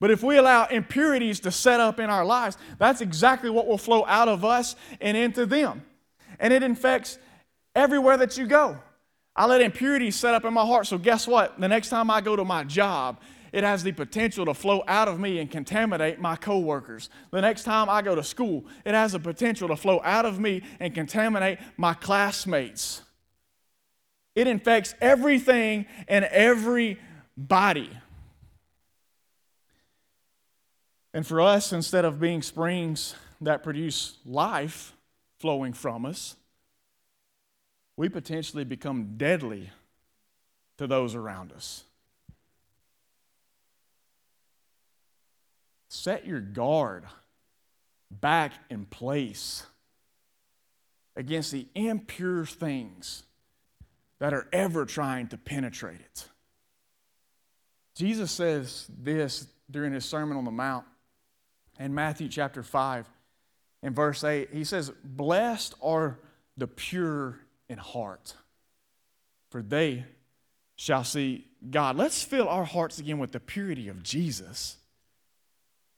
But 0.00 0.10
if 0.10 0.22
we 0.22 0.36
allow 0.36 0.66
impurities 0.66 1.40
to 1.40 1.50
set 1.50 1.80
up 1.80 1.98
in 1.98 2.10
our 2.10 2.26
lives, 2.26 2.58
that's 2.78 3.00
exactly 3.00 3.48
what 3.48 3.66
will 3.66 3.78
flow 3.78 4.04
out 4.04 4.28
of 4.28 4.44
us 4.44 4.76
and 5.00 5.16
into 5.16 5.46
them. 5.46 5.82
And 6.38 6.52
it 6.52 6.62
infects 6.62 7.18
everywhere 7.74 8.18
that 8.18 8.36
you 8.36 8.46
go. 8.46 8.78
I 9.34 9.46
let 9.46 9.62
impurities 9.62 10.14
set 10.16 10.34
up 10.34 10.44
in 10.44 10.52
my 10.52 10.66
heart. 10.66 10.88
So, 10.88 10.98
guess 10.98 11.26
what? 11.26 11.58
The 11.58 11.68
next 11.68 11.88
time 11.88 12.10
I 12.10 12.20
go 12.20 12.36
to 12.36 12.44
my 12.44 12.64
job, 12.64 13.18
it 13.56 13.64
has 13.64 13.82
the 13.82 13.90
potential 13.90 14.44
to 14.44 14.52
flow 14.52 14.84
out 14.86 15.08
of 15.08 15.18
me 15.18 15.38
and 15.38 15.50
contaminate 15.50 16.20
my 16.20 16.36
coworkers. 16.36 17.08
The 17.30 17.40
next 17.40 17.62
time 17.62 17.88
I 17.88 18.02
go 18.02 18.14
to 18.14 18.22
school, 18.22 18.66
it 18.84 18.92
has 18.92 19.12
the 19.12 19.18
potential 19.18 19.68
to 19.68 19.76
flow 19.76 19.98
out 20.04 20.26
of 20.26 20.38
me 20.38 20.60
and 20.78 20.94
contaminate 20.94 21.58
my 21.78 21.94
classmates. 21.94 23.00
It 24.34 24.46
infects 24.46 24.94
everything 25.00 25.86
and 26.06 26.26
everybody. 26.26 27.88
And 31.14 31.26
for 31.26 31.40
us, 31.40 31.72
instead 31.72 32.04
of 32.04 32.20
being 32.20 32.42
springs 32.42 33.14
that 33.40 33.62
produce 33.62 34.18
life 34.26 34.92
flowing 35.38 35.72
from 35.72 36.04
us, 36.04 36.36
we 37.96 38.10
potentially 38.10 38.64
become 38.64 39.14
deadly 39.16 39.70
to 40.76 40.86
those 40.86 41.14
around 41.14 41.52
us. 41.52 41.85
Set 45.88 46.26
your 46.26 46.40
guard 46.40 47.04
back 48.10 48.52
in 48.70 48.86
place 48.86 49.64
against 51.16 51.52
the 51.52 51.66
impure 51.74 52.44
things 52.44 53.22
that 54.18 54.32
are 54.32 54.46
ever 54.52 54.84
trying 54.84 55.28
to 55.28 55.38
penetrate 55.38 56.00
it. 56.00 56.28
Jesus 57.94 58.30
says 58.30 58.86
this 58.98 59.46
during 59.70 59.92
his 59.92 60.04
Sermon 60.04 60.36
on 60.36 60.44
the 60.44 60.50
Mount 60.50 60.84
in 61.78 61.94
Matthew 61.94 62.28
chapter 62.28 62.62
5 62.62 63.08
in 63.82 63.94
verse 63.94 64.22
8. 64.22 64.50
He 64.52 64.64
says, 64.64 64.90
Blessed 65.02 65.74
are 65.82 66.18
the 66.56 66.66
pure 66.66 67.38
in 67.68 67.78
heart, 67.78 68.34
for 69.50 69.62
they 69.62 70.04
shall 70.76 71.04
see 71.04 71.46
God. 71.70 71.96
Let's 71.96 72.22
fill 72.22 72.48
our 72.48 72.64
hearts 72.64 72.98
again 72.98 73.18
with 73.18 73.32
the 73.32 73.40
purity 73.40 73.88
of 73.88 74.02
Jesus 74.02 74.76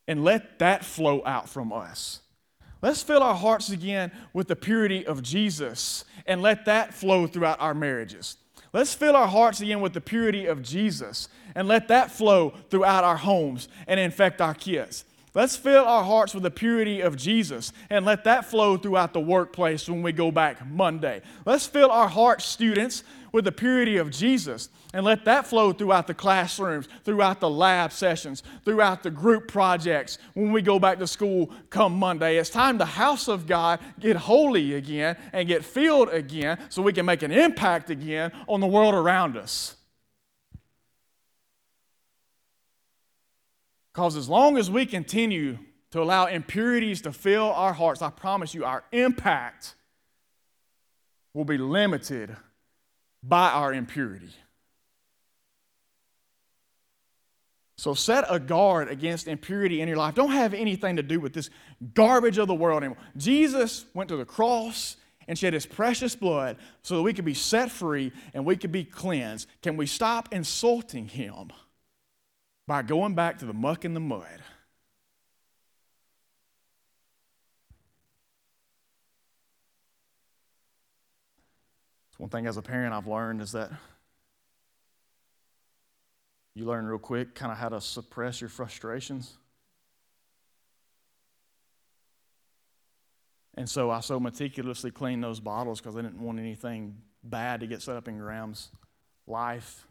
and 0.09 0.25
let 0.25 0.59
that 0.59 0.85
flow 0.85 1.23
out 1.25 1.49
from 1.49 1.73
us. 1.73 2.21
Let's 2.81 3.03
fill 3.03 3.23
our 3.23 3.35
hearts 3.35 3.71
again 3.71 4.11
with 4.33 4.49
the 4.49 4.57
purity 4.57 5.07
of 5.07 5.23
Jesus 5.23 6.05
and 6.27 6.43
let 6.43 6.65
that 6.65 6.95
flow 6.95 7.27
throughout 7.27 7.61
our 7.61 7.75
marriages. 7.75 8.37
Let's 8.73 8.95
fill 8.95 9.17
our 9.17 9.27
hearts 9.27 9.61
again 9.61 9.81
with 9.81 9.93
the 9.93 10.01
purity 10.01 10.47
of 10.47 10.63
Jesus 10.63 11.29
and 11.55 11.69
let 11.69 11.89
that 11.89 12.11
flow 12.11 12.55
throughout 12.71 13.05
our 13.05 13.17
homes 13.17 13.69
and 13.87 14.01
infect 14.01 14.41
our 14.41 14.55
kids. 14.55 15.05
Let's 15.39 15.55
fill 15.55 15.85
our 15.85 16.03
hearts 16.03 16.35
with 16.35 16.43
the 16.43 16.51
purity 16.51 17.01
of 17.01 17.17
Jesus 17.17 17.73
and 17.91 18.05
let 18.05 18.25
that 18.25 18.47
flow 18.47 18.77
throughout 18.77 19.13
the 19.13 19.21
workplace 19.21 19.89
when 19.89 20.03
we 20.03 20.11
go 20.11 20.33
back 20.33 20.67
Monday. 20.67 21.23
Let's 21.47 21.65
fill 21.65 21.93
our 21.93 22.09
hearts, 22.09 22.45
students, 22.45 23.05
with 23.31 23.45
the 23.45 23.53
purity 23.53 23.99
of 23.99 24.11
Jesus 24.11 24.69
and 24.93 25.05
let 25.05 25.25
that 25.27 25.47
flow 25.47 25.73
throughout 25.73 26.09
the 26.09 26.15
classrooms, 26.15 26.89
throughout 27.05 27.39
the 27.39 27.49
lab 27.49 27.93
sessions, 27.93 28.43
throughout 28.65 29.05
the 29.05 29.13
group 29.13 29.47
projects 29.47 30.19
when 30.35 30.51
we 30.51 30.61
go 30.61 30.81
back 30.81 30.99
to 30.99 31.07
school 31.07 31.53
come 31.71 31.97
Monday. 31.97 32.39
It's 32.39 32.51
time 32.51 32.77
the 32.77 32.85
house 32.85 33.29
of 33.29 33.47
God 33.47 33.79
get 34.01 34.17
holy 34.17 34.75
again 34.75 35.17
and 35.33 35.47
get 35.47 35.65
filled 35.65 36.09
again 36.09 36.59
so 36.69 36.83
we 36.83 36.93
can 36.93 37.07
make 37.07 37.23
an 37.23 37.31
impact 37.31 37.91
again 37.91 38.33
on 38.49 38.59
the 38.59 38.67
world 38.67 38.93
around 38.93 39.37
us. 39.37 39.77
Because 43.99 44.15
as 44.15 44.29
long 44.29 44.57
as 44.59 44.71
we 44.71 44.87
continue 44.87 45.59
to 45.91 46.01
allow 46.01 46.27
impurities 46.27 47.01
to 47.01 47.13
fill 47.13 47.51
our 47.51 47.73
hearts, 47.73 48.01
I 48.01 48.11
promise 48.11 48.55
you, 48.55 48.65
our 48.65 48.85
impact 48.93 49.75
will 51.35 51.45
be 51.45 51.59
limited 51.59 52.37
by 53.25 53.51
our 53.51 53.75
impurity. 53.75 54.31
So 57.77 57.93
set 57.93 58.25
a 58.31 58.39
guard 58.39 58.89
against 58.89 59.27
impurity 59.27 59.81
in 59.81 59.89
your 59.89 59.97
life. 59.97 60.15
Don't 60.15 60.31
have 60.31 60.55
anything 60.55 60.95
to 60.95 61.03
do 61.03 61.19
with 61.19 61.33
this 61.33 61.51
garbage 61.93 62.39
of 62.39 62.47
the 62.47 62.55
world 62.55 62.85
anymore. 62.85 63.03
Jesus 63.17 63.85
went 63.95 64.11
to 64.11 64.17
the 64.17 64.25
cross 64.25 64.95
and 65.27 65.37
shed 65.37 65.55
his 65.55 65.67
precious 65.67 66.15
blood 66.15 66.59
so 66.83 66.95
that 66.95 67.03
we 67.03 67.13
could 67.13 67.25
be 67.25 67.35
set 67.35 67.69
free 67.69 68.13
and 68.33 68.45
we 68.45 68.55
could 68.55 68.71
be 68.71 68.85
cleansed. 68.85 69.49
Can 69.61 69.77
we 69.77 69.87
stop 69.87 70.29
insulting 70.31 71.09
him? 71.09 71.51
By 72.69 72.83
going 72.83 73.15
back 73.15 73.39
to 73.39 73.47
the 73.47 73.55
muck 73.55 73.87
and 73.87 73.97
the 73.97 74.01
mud. 74.01 74.43
One 82.19 82.29
thing 82.29 82.47
as 82.47 82.59
a 82.59 82.63
parent 82.63 82.93
I've 82.93 83.07
learned 83.07 83.41
is 83.41 83.53
that 83.53 83.71
you 86.55 86.67
learn 86.67 86.85
real 86.85 86.99
quick 86.99 87.35
kind 87.35 87.51
of 87.51 87.57
how 87.57 87.71
to 87.71 87.81
suppress 87.81 88.43
your 88.43 88.51
frustrations. 88.51 89.39
And 93.55 93.69
so 93.69 93.91
I 93.91 94.01
so 94.01 94.21
meticulously 94.21 94.91
cleaned 94.91 95.25
those 95.25 95.41
bottles 95.41 95.81
because 95.81 95.97
I 95.97 96.03
didn't 96.03 96.21
want 96.21 96.39
anything 96.39 96.99
bad 97.25 97.61
to 97.61 97.67
get 97.67 97.81
set 97.81 97.97
up 97.97 98.09
in 98.09 98.19
Graham's 98.19 98.69
life. 99.27 99.87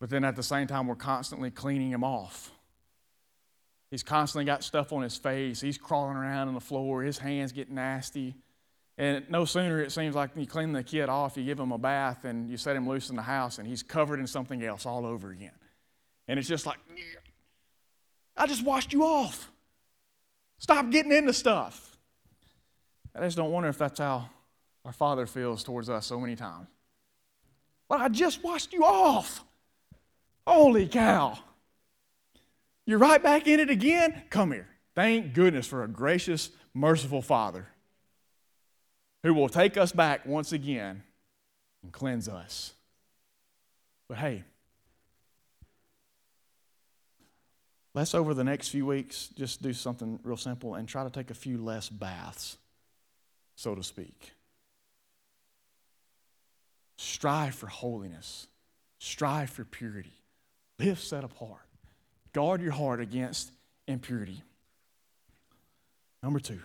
But 0.00 0.10
then 0.10 0.24
at 0.24 0.34
the 0.34 0.42
same 0.42 0.66
time, 0.66 0.86
we're 0.86 0.96
constantly 0.96 1.50
cleaning 1.50 1.90
him 1.90 2.02
off. 2.02 2.50
He's 3.90 4.02
constantly 4.02 4.46
got 4.46 4.64
stuff 4.64 4.92
on 4.92 5.02
his 5.02 5.16
face. 5.16 5.60
He's 5.60 5.76
crawling 5.76 6.16
around 6.16 6.48
on 6.48 6.54
the 6.54 6.60
floor. 6.60 7.02
His 7.02 7.18
hands 7.18 7.52
get 7.52 7.70
nasty. 7.70 8.34
And 8.96 9.28
no 9.30 9.44
sooner 9.44 9.80
it 9.80 9.92
seems 9.92 10.14
like 10.14 10.30
you 10.36 10.46
clean 10.46 10.72
the 10.72 10.82
kid 10.82 11.08
off, 11.08 11.36
you 11.36 11.44
give 11.44 11.58
him 11.58 11.72
a 11.72 11.78
bath, 11.78 12.24
and 12.24 12.50
you 12.50 12.56
set 12.56 12.76
him 12.76 12.88
loose 12.88 13.10
in 13.10 13.16
the 13.16 13.22
house, 13.22 13.58
and 13.58 13.66
he's 13.66 13.82
covered 13.82 14.20
in 14.20 14.26
something 14.26 14.62
else 14.62 14.84
all 14.84 15.06
over 15.06 15.30
again. 15.30 15.54
And 16.28 16.38
it's 16.38 16.48
just 16.48 16.66
like, 16.66 16.78
I 18.36 18.46
just 18.46 18.64
washed 18.64 18.92
you 18.92 19.02
off. 19.02 19.50
Stop 20.58 20.90
getting 20.90 21.12
into 21.12 21.32
stuff. 21.32 21.96
I 23.14 23.20
just 23.20 23.36
don't 23.36 23.50
wonder 23.50 23.68
if 23.68 23.78
that's 23.78 23.98
how 23.98 24.28
our 24.84 24.92
Father 24.92 25.26
feels 25.26 25.64
towards 25.64 25.90
us 25.90 26.06
so 26.06 26.20
many 26.20 26.36
times. 26.36 26.68
But 27.88 28.00
I 28.00 28.08
just 28.08 28.44
washed 28.44 28.72
you 28.72 28.84
off. 28.84 29.44
Holy 30.46 30.86
cow. 30.86 31.38
You're 32.86 32.98
right 32.98 33.22
back 33.22 33.46
in 33.46 33.60
it 33.60 33.70
again? 33.70 34.22
Come 34.30 34.52
here. 34.52 34.68
Thank 34.94 35.34
goodness 35.34 35.66
for 35.66 35.84
a 35.84 35.88
gracious, 35.88 36.50
merciful 36.74 37.22
Father 37.22 37.68
who 39.22 39.34
will 39.34 39.48
take 39.48 39.76
us 39.76 39.92
back 39.92 40.26
once 40.26 40.52
again 40.52 41.02
and 41.82 41.92
cleanse 41.92 42.28
us. 42.28 42.72
But 44.08 44.18
hey, 44.18 44.44
let's 47.94 48.14
over 48.14 48.34
the 48.34 48.44
next 48.44 48.68
few 48.68 48.86
weeks 48.86 49.28
just 49.36 49.62
do 49.62 49.72
something 49.72 50.18
real 50.22 50.36
simple 50.36 50.74
and 50.74 50.88
try 50.88 51.04
to 51.04 51.10
take 51.10 51.30
a 51.30 51.34
few 51.34 51.62
less 51.62 51.88
baths, 51.88 52.56
so 53.56 53.74
to 53.74 53.82
speak. 53.82 54.32
Strive 56.96 57.54
for 57.54 57.66
holiness, 57.66 58.46
strive 58.98 59.50
for 59.50 59.64
purity. 59.64 60.19
Live 60.80 60.98
set 60.98 61.24
apart. 61.24 61.60
Guard 62.32 62.62
your 62.62 62.72
heart 62.72 63.00
against 63.00 63.52
impurity. 63.86 64.42
Number 66.22 66.40
two, 66.40 66.60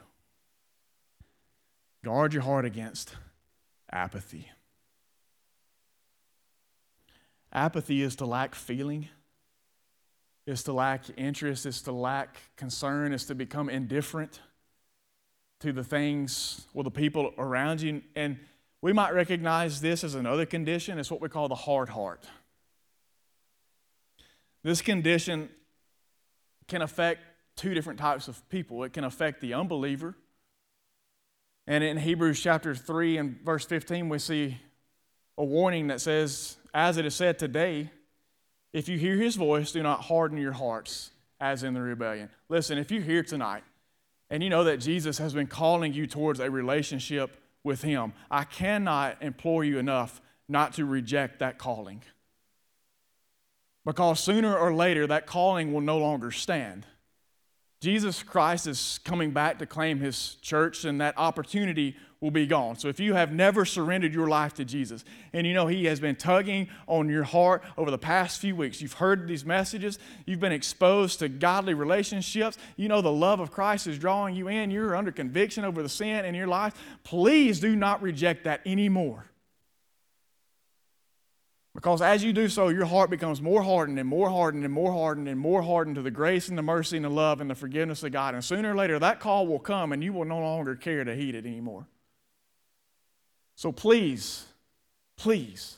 guard 2.03 2.33
your 2.33 2.43
heart 2.43 2.63
against 2.63 3.13
apathy. 3.91 4.49
Apathy 7.51 8.01
is 8.03 8.15
to 8.17 8.25
lack 8.25 8.55
feeling, 8.55 9.09
is 10.47 10.63
to 10.63 10.71
lack 10.71 11.03
interest, 11.17 11.65
is 11.65 11.81
to 11.81 11.91
lack 11.91 12.37
concern, 12.55 13.11
is 13.11 13.25
to 13.25 13.35
become 13.35 13.69
indifferent 13.69 14.39
to 15.59 15.73
the 15.73 15.83
things 15.83 16.65
or 16.73 16.85
the 16.85 16.91
people 16.91 17.33
around 17.37 17.81
you. 17.81 18.01
And 18.15 18.39
we 18.81 18.93
might 18.93 19.13
recognize 19.13 19.81
this 19.81 20.05
as 20.05 20.15
another 20.15 20.45
condition. 20.45 20.99
It's 20.99 21.11
what 21.11 21.19
we 21.19 21.27
call 21.27 21.49
the 21.49 21.55
hard 21.55 21.89
heart. 21.89 22.25
This 24.65 24.81
condition 24.81 25.49
can 26.67 26.81
affect 26.81 27.21
two 27.55 27.75
different 27.75 27.99
types 27.99 28.27
of 28.27 28.49
people. 28.49 28.83
It 28.83 28.93
can 28.93 29.03
affect 29.03 29.39
the 29.39 29.53
unbeliever, 29.53 30.15
And 31.67 31.83
in 31.83 31.97
Hebrews 31.97 32.41
chapter 32.41 32.73
3 32.73 33.17
and 33.17 33.39
verse 33.45 33.63
15, 33.63 34.09
we 34.09 34.17
see 34.17 34.57
a 35.37 35.43
warning 35.43 35.85
that 35.87 36.01
says, 36.01 36.57
As 36.73 36.97
it 36.97 37.05
is 37.05 37.13
said 37.13 37.37
today, 37.37 37.91
if 38.73 38.89
you 38.89 38.97
hear 38.97 39.17
his 39.17 39.35
voice, 39.35 39.71
do 39.71 39.83
not 39.83 40.01
harden 40.01 40.39
your 40.39 40.53
hearts 40.53 41.11
as 41.39 41.61
in 41.61 41.75
the 41.75 41.81
rebellion. 41.81 42.31
Listen, 42.49 42.79
if 42.79 42.89
you're 42.89 43.03
here 43.03 43.21
tonight 43.21 43.63
and 44.31 44.41
you 44.41 44.49
know 44.49 44.63
that 44.63 44.77
Jesus 44.77 45.19
has 45.19 45.35
been 45.35 45.45
calling 45.45 45.93
you 45.93 46.07
towards 46.07 46.39
a 46.39 46.49
relationship 46.49 47.39
with 47.63 47.83
him, 47.83 48.13
I 48.31 48.45
cannot 48.45 49.21
implore 49.21 49.63
you 49.63 49.77
enough 49.77 50.21
not 50.49 50.73
to 50.73 50.85
reject 50.85 51.37
that 51.37 51.59
calling. 51.59 52.01
Because 53.85 54.19
sooner 54.19 54.57
or 54.57 54.73
later, 54.73 55.05
that 55.07 55.27
calling 55.27 55.71
will 55.71 55.81
no 55.81 55.97
longer 55.97 56.31
stand. 56.31 56.85
Jesus 57.81 58.23
Christ 58.23 58.65
is 58.65 58.99
coming 59.03 59.31
back 59.31 59.59
to 59.59 59.65
claim 59.67 59.99
his 59.99 60.35
church, 60.41 60.85
and 60.85 60.99
that 61.01 61.13
opportunity 61.17 61.95
will 62.25 62.31
be 62.31 62.47
gone. 62.47 62.75
So 62.75 62.87
if 62.87 62.99
you 62.99 63.13
have 63.13 63.31
never 63.31 63.65
surrendered 63.65 64.11
your 64.11 64.27
life 64.27 64.55
to 64.55 64.65
Jesus, 64.65 65.05
and 65.33 65.45
you 65.45 65.53
know 65.53 65.67
He 65.67 65.85
has 65.85 65.99
been 65.99 66.15
tugging 66.15 66.69
on 66.87 67.07
your 67.07 67.23
heart 67.23 67.61
over 67.77 67.91
the 67.91 67.99
past 67.99 68.41
few 68.41 68.55
weeks, 68.55 68.81
you've 68.81 68.93
heard 68.93 69.27
these 69.27 69.45
messages, 69.45 69.99
you've 70.25 70.39
been 70.39 70.51
exposed 70.51 71.19
to 71.19 71.29
godly 71.29 71.75
relationships, 71.75 72.57
you 72.77 72.87
know 72.87 73.01
the 73.01 73.11
love 73.11 73.39
of 73.39 73.51
Christ 73.51 73.85
is 73.85 73.99
drawing 73.99 74.35
you 74.35 74.47
in, 74.47 74.71
you're 74.71 74.95
under 74.95 75.11
conviction 75.11 75.63
over 75.63 75.83
the 75.83 75.89
sin 75.89 76.25
in 76.25 76.33
your 76.33 76.47
life, 76.47 76.73
please 77.03 77.59
do 77.59 77.75
not 77.75 78.01
reject 78.01 78.45
that 78.45 78.61
anymore. 78.65 79.25
Because 81.75 82.01
as 82.01 82.23
you 82.23 82.31
do 82.31 82.47
so, 82.47 82.69
your 82.69 82.85
heart 82.85 83.09
becomes 83.09 83.41
more 83.41 83.61
hardened 83.61 83.99
and 83.99 84.07
more 84.07 84.29
hardened 84.29 84.63
and 84.63 84.73
more 84.73 84.93
hardened 84.93 85.27
and 85.27 85.37
more 85.37 85.61
hardened 85.61 85.97
to 85.97 86.01
the 86.01 86.09
grace 86.09 86.47
and 86.47 86.57
the 86.57 86.61
mercy 86.61 86.95
and 86.95 87.03
the 87.03 87.09
love 87.09 87.41
and 87.41 87.49
the 87.49 87.55
forgiveness 87.55 88.01
of 88.01 88.13
God. 88.13 88.33
And 88.33 88.43
sooner 88.43 88.71
or 88.71 88.75
later, 88.77 88.97
that 88.97 89.19
call 89.19 89.45
will 89.45 89.59
come 89.59 89.91
and 89.91 90.01
you 90.01 90.13
will 90.13 90.23
no 90.23 90.39
longer 90.39 90.75
care 90.75 91.03
to 91.03 91.13
heed 91.13 91.35
it 91.35 91.45
anymore. 91.45 91.85
So 93.55 93.73
please, 93.73 94.45
please, 95.17 95.77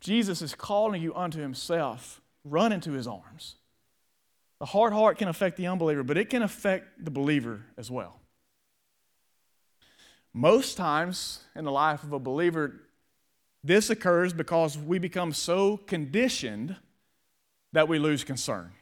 Jesus 0.00 0.42
is 0.42 0.54
calling 0.54 1.00
you 1.00 1.14
unto 1.14 1.40
himself. 1.40 2.20
Run 2.44 2.70
into 2.70 2.92
his 2.92 3.06
arms. 3.06 3.56
The 4.58 4.66
hard 4.66 4.92
heart 4.92 5.16
can 5.16 5.28
affect 5.28 5.56
the 5.56 5.66
unbeliever, 5.66 6.02
but 6.02 6.18
it 6.18 6.28
can 6.28 6.42
affect 6.42 7.02
the 7.02 7.10
believer 7.10 7.62
as 7.78 7.90
well. 7.90 8.20
Most 10.34 10.76
times 10.76 11.42
in 11.56 11.64
the 11.64 11.72
life 11.72 12.02
of 12.02 12.12
a 12.12 12.18
believer, 12.18 12.82
this 13.62 13.90
occurs 13.90 14.32
because 14.32 14.78
we 14.78 14.98
become 14.98 15.32
so 15.32 15.76
conditioned 15.76 16.76
that 17.72 17.88
we 17.88 17.98
lose 17.98 18.24
concern. 18.24 18.72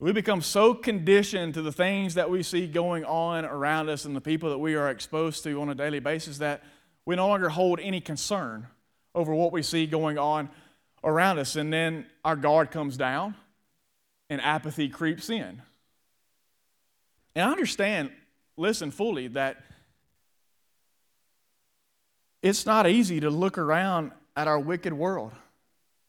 We 0.00 0.12
become 0.12 0.42
so 0.42 0.74
conditioned 0.74 1.54
to 1.54 1.62
the 1.62 1.72
things 1.72 2.14
that 2.14 2.28
we 2.28 2.42
see 2.42 2.66
going 2.66 3.04
on 3.04 3.44
around 3.44 3.88
us 3.88 4.04
and 4.04 4.16
the 4.16 4.20
people 4.20 4.50
that 4.50 4.58
we 4.58 4.74
are 4.74 4.90
exposed 4.90 5.44
to 5.44 5.60
on 5.60 5.70
a 5.70 5.74
daily 5.74 6.00
basis 6.00 6.38
that 6.38 6.62
we 7.06 7.16
no 7.16 7.28
longer 7.28 7.48
hold 7.48 7.80
any 7.80 8.00
concern 8.00 8.66
over 9.14 9.34
what 9.34 9.52
we 9.52 9.62
see 9.62 9.86
going 9.86 10.18
on 10.18 10.50
around 11.04 11.38
us. 11.38 11.56
And 11.56 11.72
then 11.72 12.06
our 12.24 12.36
guard 12.36 12.70
comes 12.70 12.96
down 12.96 13.36
and 14.28 14.40
apathy 14.40 14.88
creeps 14.88 15.30
in. 15.30 15.62
And 17.36 17.48
I 17.48 17.50
understand, 17.50 18.10
listen 18.56 18.90
fully, 18.90 19.28
that 19.28 19.62
it's 22.44 22.66
not 22.66 22.86
easy 22.86 23.20
to 23.20 23.30
look 23.30 23.56
around 23.56 24.12
at 24.36 24.46
our 24.46 24.58
wicked 24.58 24.92
world 24.92 25.32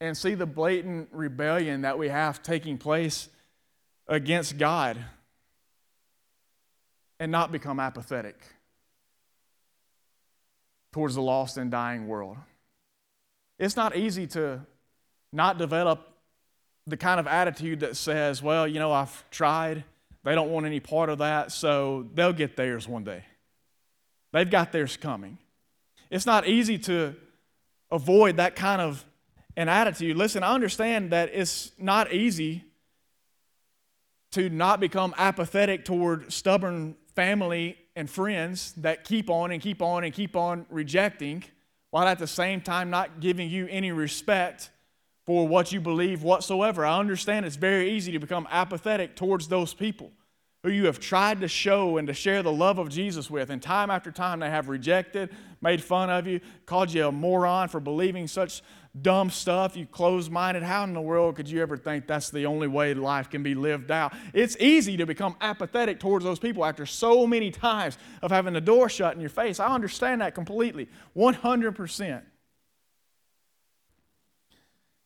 and 0.01 0.17
see 0.17 0.33
the 0.35 0.45
blatant 0.45 1.07
rebellion 1.13 1.83
that 1.83 1.97
we 1.97 2.09
have 2.09 2.43
taking 2.43 2.77
place 2.77 3.29
against 4.05 4.57
God 4.57 4.97
and 7.21 7.31
not 7.31 7.53
become 7.53 7.79
apathetic 7.79 8.37
towards 10.91 11.15
the 11.15 11.21
lost 11.21 11.57
and 11.57 11.71
dying 11.71 12.05
world. 12.05 12.35
It's 13.57 13.77
not 13.77 13.95
easy 13.95 14.27
to 14.27 14.59
not 15.31 15.57
develop 15.57 16.05
the 16.85 16.97
kind 16.97 17.17
of 17.17 17.27
attitude 17.27 17.79
that 17.79 17.95
says, 17.95 18.43
well, 18.43 18.67
you 18.67 18.79
know, 18.79 18.91
I've 18.91 19.29
tried. 19.29 19.85
They 20.25 20.35
don't 20.35 20.51
want 20.51 20.65
any 20.65 20.81
part 20.81 21.07
of 21.07 21.19
that, 21.19 21.53
so 21.53 22.07
they'll 22.13 22.33
get 22.33 22.57
theirs 22.57 22.89
one 22.89 23.05
day. 23.05 23.23
They've 24.33 24.49
got 24.49 24.73
theirs 24.73 24.97
coming. 24.97 25.37
It's 26.09 26.25
not 26.25 26.47
easy 26.47 26.77
to 26.79 27.15
avoid 27.91 28.37
that 28.37 28.55
kind 28.55 28.81
of 28.81 29.05
an 29.57 29.69
attitude. 29.69 30.17
Listen, 30.17 30.43
I 30.43 30.53
understand 30.53 31.11
that 31.11 31.29
it's 31.33 31.71
not 31.77 32.11
easy 32.11 32.63
to 34.31 34.49
not 34.49 34.79
become 34.79 35.15
apathetic 35.17 35.85
toward 35.85 36.31
stubborn 36.33 36.95
family 37.15 37.77
and 37.95 38.09
friends 38.09 38.73
that 38.77 39.05
keep 39.05 39.29
on 39.29 39.51
and 39.51 39.61
keep 39.61 39.81
on 39.81 40.03
and 40.03 40.13
keep 40.13 40.35
on 40.35 40.65
rejecting, 40.69 41.43
while 41.91 42.07
at 42.07 42.19
the 42.19 42.27
same 42.27 42.59
time 42.59 42.89
not 42.89 43.21
giving 43.21 43.49
you 43.49 43.67
any 43.69 43.91
respect 43.91 44.69
for 45.25 45.47
what 45.47 45.71
you 45.71 45.79
believe 45.79 46.21
whatsoever. 46.21 46.85
I 46.85 46.99
understand 46.99 47.45
it's 47.45 47.55
very 47.55 47.91
easy 47.91 48.11
to 48.11 48.19
become 48.19 48.47
apathetic 48.51 49.15
towards 49.15 49.47
those 49.47 49.73
people 49.73 50.11
who 50.65 50.71
you 50.71 50.87
have 50.87 50.99
tried 50.99 51.41
to 51.41 51.47
show 51.47 51.97
and 51.97 52.07
to 52.07 52.13
share 52.13 52.41
the 52.41 52.51
love 52.51 52.79
of 52.79 52.89
Jesus 52.89 53.29
with, 53.29 53.51
and 53.51 53.61
time 53.61 53.91
after 53.91 54.09
time 54.09 54.39
they 54.39 54.49
have 54.49 54.67
rejected, 54.67 55.29
made 55.61 55.79
fun 55.79 56.09
of 56.09 56.25
you, 56.25 56.39
called 56.65 56.91
you 56.91 57.05
a 57.05 57.11
moron 57.11 57.67
for 57.67 57.79
believing 57.79 58.27
such 58.27 58.63
dumb 58.99 59.29
stuff, 59.29 59.77
you 59.77 59.85
closed 59.85 60.31
minded. 60.31 60.63
How 60.63 60.83
in 60.83 60.93
the 60.93 61.01
world 61.01 61.35
could 61.35 61.47
you 61.47 61.61
ever 61.61 61.77
think 61.77 62.07
that's 62.07 62.31
the 62.31 62.47
only 62.47 62.67
way 62.67 62.95
life 62.95 63.29
can 63.29 63.43
be 63.43 63.53
lived 63.53 63.91
out? 63.91 64.15
It's 64.33 64.57
easy 64.59 64.97
to 64.97 65.05
become 65.05 65.35
apathetic 65.39 65.99
towards 65.99 66.25
those 66.25 66.39
people 66.39 66.65
after 66.65 66.87
so 66.87 67.27
many 67.27 67.51
times 67.51 67.99
of 68.23 68.31
having 68.31 68.53
the 68.53 68.61
door 68.61 68.89
shut 68.89 69.13
in 69.13 69.21
your 69.21 69.29
face. 69.29 69.59
I 69.59 69.67
understand 69.67 70.21
that 70.21 70.33
completely, 70.33 70.89
100%. 71.15 72.23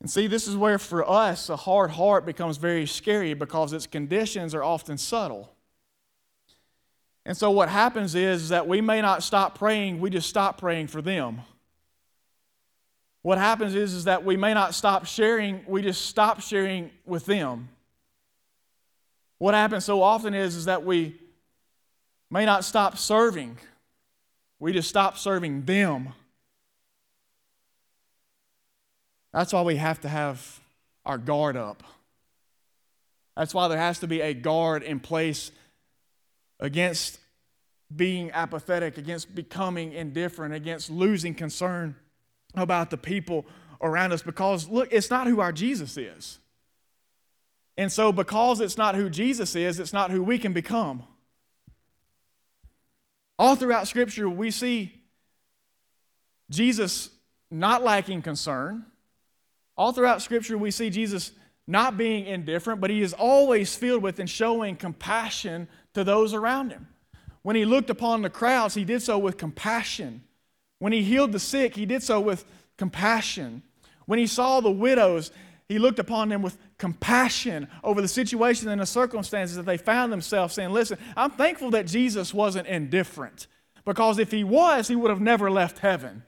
And 0.02 0.10
see, 0.10 0.28
this 0.28 0.48
is 0.48 0.56
where 0.56 0.80
for 0.80 1.08
us 1.10 1.50
a 1.50 1.56
hard 1.56 1.92
heart 1.92 2.26
becomes 2.26 2.58
very 2.58 2.86
scary 2.86 3.34
because 3.34 3.74
its 3.74 3.86
conditions 3.86 4.56
are 4.56 4.64
often 4.64 4.98
subtle. 4.98 5.54
And 7.26 7.36
so 7.36 7.52
what 7.52 7.70
happens 7.70 8.16
is 8.16 8.50
that 8.50 8.68
we 8.68 8.82
may 8.82 9.02
not 9.02 9.24
stop 9.24 9.58
praying, 9.58 10.00
we 10.00 10.10
just 10.10 10.30
stop 10.30 10.58
praying 10.58 10.88
for 10.88 11.02
them. 11.02 11.42
What 13.22 13.38
happens 13.38 13.76
is, 13.76 13.94
is 13.94 14.06
that 14.06 14.24
we 14.24 14.38
may 14.38 14.54
not 14.54 14.74
stop 14.74 15.06
sharing, 15.06 15.62
we 15.68 15.82
just 15.82 16.06
stop 16.06 16.42
sharing 16.42 16.90
with 17.06 17.26
them. 17.26 17.70
What 19.38 19.54
happens 19.54 19.86
so 19.86 20.02
often 20.02 20.34
is, 20.34 20.56
is 20.56 20.66
that 20.66 20.86
we 20.86 21.20
may 22.30 22.46
not 22.46 22.64
stop 22.64 22.98
serving, 22.98 23.58
we 24.58 24.72
just 24.72 24.90
stop 24.90 25.18
serving 25.18 25.64
them. 25.64 26.14
That's 29.34 29.54
why 29.54 29.62
we 29.62 29.76
have 29.76 30.02
to 30.02 30.10
have 30.10 30.60
our 31.06 31.18
guard 31.18 31.56
up. 31.56 31.84
That's 33.38 33.54
why 33.54 33.68
there 33.68 33.78
has 33.78 34.00
to 34.00 34.08
be 34.08 34.22
a 34.22 34.34
guard 34.34 34.84
in 34.84 35.00
place 35.00 35.52
against 36.60 37.20
being 37.96 38.32
apathetic, 38.32 38.98
against 38.98 39.34
becoming 39.34 39.94
indifferent, 39.94 40.54
against 40.54 40.90
losing 40.90 41.34
concern 41.34 41.96
about 42.56 42.90
the 42.90 42.98
people 42.98 43.46
around 43.82 44.12
us. 44.12 44.22
Because, 44.22 44.68
look, 44.68 44.90
it's 44.92 45.10
not 45.10 45.28
who 45.28 45.40
our 45.40 45.52
Jesus 45.52 45.98
is. 45.98 46.40
And 47.78 47.92
so, 47.92 48.12
because 48.12 48.60
it's 48.60 48.78
not 48.78 48.96
who 48.96 49.10
Jesus 49.10 49.56
is, 49.56 49.80
it's 49.80 49.94
not 49.94 50.12
who 50.12 50.22
we 50.22 50.38
can 50.38 50.52
become. 50.52 51.04
All 53.38 53.56
throughout 53.56 53.88
Scripture, 53.88 54.28
we 54.28 54.52
see 54.52 55.02
Jesus 56.52 57.10
not 57.50 57.84
lacking 57.84 58.22
concern. 58.22 58.86
All 59.80 59.94
throughout 59.94 60.22
Scripture, 60.22 60.58
we 60.58 60.72
see 60.72 60.90
Jesus 60.90 61.32
not 61.66 61.98
being 61.98 62.26
indifferent, 62.26 62.82
but 62.82 62.90
he 62.90 63.02
is 63.02 63.14
always 63.14 63.74
filled 63.74 64.04
with 64.04 64.20
and 64.20 64.30
showing 64.30 64.76
compassion 64.76 65.70
to 65.94 66.04
those 66.04 66.34
around 66.34 66.72
him. 66.72 66.90
When 67.44 67.56
he 67.56 67.64
looked 67.64 67.90
upon 67.90 68.22
the 68.22 68.30
crowds, 68.30 68.76
he 68.76 68.84
did 68.84 69.02
so 69.02 69.18
with 69.18 69.38
compassion. 69.38 70.22
When 70.80 70.92
he 70.92 71.02
healed 71.02 71.32
the 71.32 71.40
sick, 71.40 71.78
he 71.78 71.86
did 71.86 72.04
so 72.04 72.20
with 72.20 72.44
compassion. 72.78 73.64
When 74.06 74.20
he 74.20 74.28
saw 74.28 74.60
the 74.60 74.70
widows, 74.70 75.32
he 75.70 75.80
looked 75.80 76.00
upon 76.00 76.28
them 76.28 76.42
with 76.42 76.58
compassion 76.78 77.70
over 77.82 78.02
the 78.02 78.08
situation 78.10 78.68
and 78.68 78.82
the 78.82 78.86
circumstances 78.86 79.56
that 79.56 79.66
they 79.66 79.78
found 79.78 80.12
themselves 80.12 80.56
saying, 80.56 80.72
Listen, 80.72 80.98
I'm 81.16 81.32
thankful 81.32 81.72
that 81.72 81.88
Jesus 81.88 82.34
wasn't 82.34 82.68
indifferent 82.68 83.48
because 83.86 84.20
if 84.20 84.30
he 84.30 84.44
was, 84.44 84.90
he 84.90 84.98
would 84.98 85.10
have 85.10 85.22
never 85.22 85.50
left 85.50 85.80
heaven. 85.80 86.24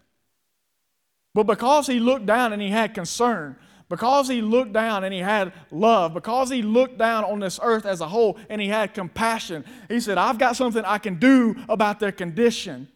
But 1.34 1.48
because 1.48 1.88
he 1.88 2.00
looked 2.00 2.26
down 2.26 2.54
and 2.54 2.62
he 2.62 2.70
had 2.70 2.94
concern, 2.94 3.56
because 3.90 4.28
he 4.30 4.42
looked 4.42 4.74
down 4.74 5.04
and 5.04 5.14
he 5.14 5.20
had 5.20 5.54
love, 5.70 6.14
because 6.14 6.50
he 6.50 6.62
looked 6.62 6.98
down 6.98 7.26
on 7.26 7.40
this 7.40 7.60
earth 7.62 7.86
as 7.86 8.02
a 8.02 8.08
whole 8.08 8.38
and 8.50 8.62
he 8.62 8.68
had 8.68 8.94
compassion, 8.94 9.66
he 9.90 10.00
said, 10.00 10.18
I've 10.18 10.38
got 10.38 10.56
something 10.56 10.84
I 10.86 10.98
can 10.98 11.16
do 11.16 11.56
about 11.68 12.00
their 12.00 12.12
condition. 12.12 12.88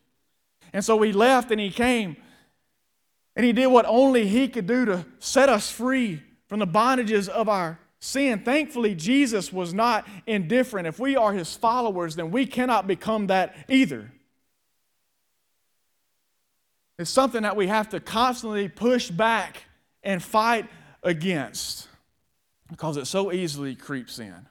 And 0.73 0.83
so 0.83 1.01
he 1.01 1.11
left 1.11 1.51
and 1.51 1.59
he 1.59 1.69
came 1.69 2.17
and 3.35 3.45
he 3.45 3.51
did 3.51 3.67
what 3.67 3.85
only 3.85 4.27
he 4.27 4.47
could 4.47 4.67
do 4.67 4.85
to 4.85 5.05
set 5.19 5.49
us 5.49 5.69
free 5.69 6.21
from 6.47 6.59
the 6.59 6.67
bondages 6.67 7.27
of 7.27 7.49
our 7.49 7.79
sin. 7.99 8.39
Thankfully, 8.39 8.95
Jesus 8.95 9.51
was 9.51 9.73
not 9.73 10.07
indifferent. 10.25 10.87
If 10.87 10.99
we 10.99 11.15
are 11.15 11.33
his 11.33 11.55
followers, 11.55 12.15
then 12.15 12.31
we 12.31 12.45
cannot 12.45 12.87
become 12.87 13.27
that 13.27 13.55
either. 13.67 14.11
It's 16.97 17.09
something 17.09 17.43
that 17.43 17.55
we 17.55 17.67
have 17.67 17.89
to 17.89 17.99
constantly 17.99 18.69
push 18.69 19.09
back 19.09 19.63
and 20.03 20.23
fight 20.23 20.67
against 21.03 21.87
because 22.69 22.97
it 22.97 23.05
so 23.05 23.31
easily 23.31 23.75
creeps 23.75 24.17
in 24.19 24.47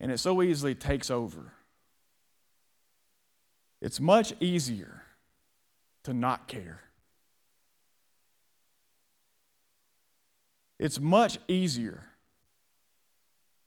and 0.00 0.10
it 0.10 0.18
so 0.18 0.42
easily 0.42 0.74
takes 0.74 1.10
over. 1.10 1.52
It's 3.80 4.00
much 4.00 4.32
easier 4.40 5.02
to 6.04 6.14
not 6.14 6.48
care. 6.48 6.80
It's 10.78 11.00
much 11.00 11.38
easier 11.48 12.04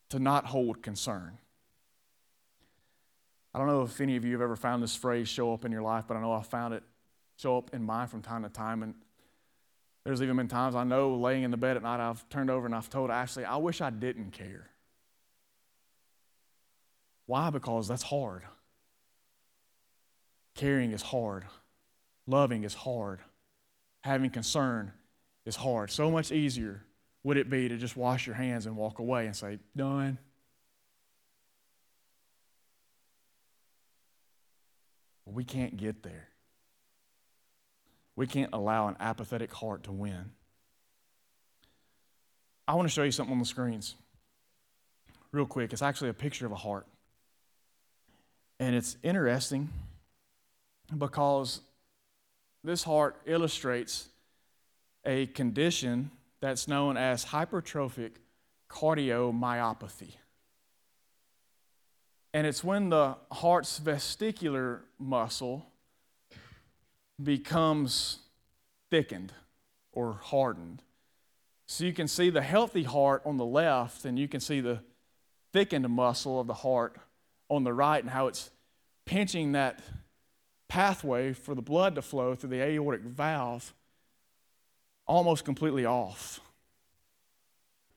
to 0.10 0.20
not 0.20 0.46
hold 0.46 0.82
concern. 0.82 1.38
I 3.54 3.60
don't 3.60 3.68
know 3.68 3.82
if 3.82 4.00
any 4.00 4.16
of 4.16 4.24
you 4.24 4.34
have 4.34 4.42
ever 4.42 4.56
found 4.56 4.82
this 4.82 4.96
phrase 4.96 5.28
show 5.28 5.54
up 5.54 5.66
in 5.66 5.72
your 5.72 5.82
life, 5.82 6.06
but 6.08 6.16
I 6.16 6.22
know 6.22 6.32
I 6.32 6.42
found 6.42 6.74
it 6.74 6.84
show 7.38 7.58
up 7.58 7.74
in 7.74 7.84
mine 7.84 8.08
from 8.08 8.22
time 8.22 8.44
to 8.44 8.50
time. 8.50 8.84
And 8.84 8.96
there's 10.06 10.22
even 10.22 10.38
been 10.38 10.48
times 10.48 10.76
I 10.76 10.84
know 10.84 11.16
laying 11.16 11.44
in 11.44 11.52
the 11.52 11.58
bed 11.58 11.76
at 11.76 11.84
night, 11.84 12.00
I've 12.00 12.28
turned 12.30 12.50
over 12.50 12.66
and 12.66 12.74
I've 12.74 12.90
told 12.90 13.10
Ashley, 13.10 13.44
I 13.44 13.58
wish 13.58 13.82
I 13.82 13.90
didn't 13.90 14.32
care. 14.32 14.68
Why? 17.26 17.50
Because 17.50 17.88
that's 17.88 18.04
hard. 18.04 18.44
Caring 20.56 20.92
is 20.92 21.02
hard. 21.02 21.46
Loving 22.28 22.64
is 22.64 22.74
hard. 22.74 23.20
Having 24.04 24.32
concern 24.32 24.92
is 25.46 25.56
hard. 25.56 25.92
So 25.92 26.10
much 26.10 26.32
easier 26.32 26.84
would 27.24 27.38
it 27.38 27.50
be 27.50 27.70
to 27.70 27.78
just 27.78 27.96
wash 27.96 28.26
your 28.26 28.36
hands 28.36 28.66
and 28.66 28.76
walk 28.76 29.00
away 29.00 29.28
and 29.28 29.36
say, 29.36 29.60
Done. 29.76 30.18
We 35.34 35.44
can't 35.44 35.78
get 35.78 36.04
there. 36.04 36.28
We 38.16 38.28
can't 38.28 38.50
allow 38.54 38.88
an 38.88 38.98
apathetic 39.00 39.54
heart 39.54 39.84
to 39.84 39.92
win. 39.92 40.32
I 42.68 42.76
want 42.76 42.88
to 42.88 42.94
show 42.94 43.04
you 43.04 43.12
something 43.12 43.34
on 43.34 43.40
the 43.40 43.46
screens 43.46 43.96
real 45.32 45.46
quick. 45.46 45.74
It's 45.74 45.82
actually 45.82 46.10
a 46.10 46.14
picture 46.14 46.46
of 46.46 46.52
a 46.52 46.56
heart. 46.56 46.88
And 48.60 48.76
it's 48.76 48.98
interesting 49.02 49.70
because 50.98 51.62
this 52.64 52.84
heart 52.84 53.16
illustrates 53.26 54.08
a 55.06 55.26
condition 55.28 56.12
that's 56.42 56.68
known 56.68 56.98
as 56.98 57.26
hypertrophic 57.26 58.12
cardiomyopathy. 58.70 60.12
And 62.34 62.48
it's 62.48 62.64
when 62.64 62.90
the 62.90 63.18
heart's 63.32 63.80
vestibular 63.80 64.82
muscle 64.98 65.66
becomes 67.22 68.20
thickened 68.90 69.34
or 69.92 70.14
hardened. 70.14 70.82
So 71.68 71.84
you 71.84 71.94
can 71.94 72.08
see 72.08 72.30
the 72.30 72.42
healthy 72.42 72.84
heart 72.84 73.22
on 73.26 73.38
the 73.38 73.46
left, 73.46 74.06
and 74.06 74.18
you 74.18 74.28
can 74.28 74.40
see 74.40 74.62
the 74.62 74.80
thickened 75.54 75.88
muscle 75.90 76.40
of 76.40 76.48
the 76.48 76.54
heart 76.54 76.98
on 77.50 77.64
the 77.64 77.74
right, 77.74 78.02
and 78.02 78.12
how 78.12 78.28
it's 78.28 78.50
pinching 79.06 79.52
that 79.52 79.82
pathway 80.70 81.34
for 81.34 81.54
the 81.54 81.62
blood 81.62 81.96
to 81.96 82.02
flow 82.02 82.34
through 82.34 82.50
the 82.50 82.62
aortic 82.62 83.02
valve 83.02 83.74
almost 85.06 85.44
completely 85.44 85.86
off. 85.86 86.40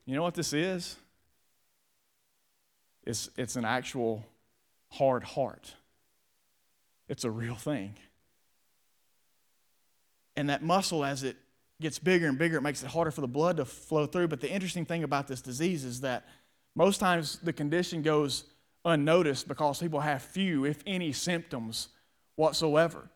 You 0.05 0.15
know 0.15 0.23
what 0.23 0.35
this 0.35 0.51
is? 0.51 0.97
It's, 3.05 3.29
it's 3.37 3.55
an 3.55 3.65
actual 3.65 4.25
hard 4.91 5.23
heart. 5.23 5.73
It's 7.07 7.23
a 7.23 7.31
real 7.31 7.55
thing. 7.55 7.95
And 10.35 10.49
that 10.49 10.63
muscle, 10.63 11.05
as 11.05 11.23
it 11.23 11.37
gets 11.81 11.99
bigger 11.99 12.27
and 12.27 12.37
bigger, 12.37 12.57
it 12.57 12.61
makes 12.61 12.83
it 12.83 12.87
harder 12.87 13.11
for 13.11 13.21
the 13.21 13.27
blood 13.27 13.57
to 13.57 13.65
flow 13.65 14.05
through. 14.05 14.27
But 14.27 14.41
the 14.41 14.51
interesting 14.51 14.85
thing 14.85 15.03
about 15.03 15.27
this 15.27 15.41
disease 15.41 15.83
is 15.83 16.01
that 16.01 16.25
most 16.75 16.99
times 16.99 17.39
the 17.41 17.53
condition 17.53 18.01
goes 18.01 18.45
unnoticed 18.83 19.47
because 19.47 19.79
people 19.79 19.99
have 19.99 20.21
few, 20.21 20.65
if 20.65 20.83
any, 20.85 21.11
symptoms 21.11 21.89
whatsoever. 22.35 23.09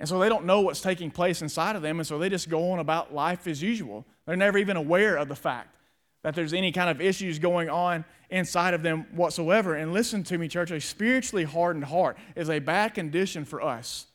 And 0.00 0.08
so 0.08 0.18
they 0.18 0.28
don't 0.28 0.46
know 0.46 0.62
what's 0.62 0.80
taking 0.80 1.10
place 1.10 1.42
inside 1.42 1.76
of 1.76 1.82
them, 1.82 2.00
and 2.00 2.06
so 2.06 2.18
they 2.18 2.28
just 2.28 2.48
go 2.48 2.72
on 2.72 2.78
about 2.78 3.14
life 3.14 3.46
as 3.46 3.62
usual. 3.62 4.06
They're 4.26 4.36
never 4.36 4.58
even 4.58 4.76
aware 4.76 5.16
of 5.16 5.28
the 5.28 5.36
fact 5.36 5.76
that 6.22 6.34
there's 6.34 6.52
any 6.52 6.72
kind 6.72 6.88
of 6.88 7.00
issues 7.00 7.38
going 7.38 7.68
on 7.68 8.04
inside 8.30 8.74
of 8.74 8.82
them 8.82 9.06
whatsoever. 9.12 9.74
And 9.74 9.92
listen 9.92 10.22
to 10.24 10.38
me, 10.38 10.48
church, 10.48 10.70
a 10.70 10.80
spiritually 10.80 11.44
hardened 11.44 11.84
heart 11.84 12.16
is 12.36 12.48
a 12.48 12.60
bad 12.60 12.94
condition 12.94 13.44
for 13.44 13.60
us. 13.60 14.06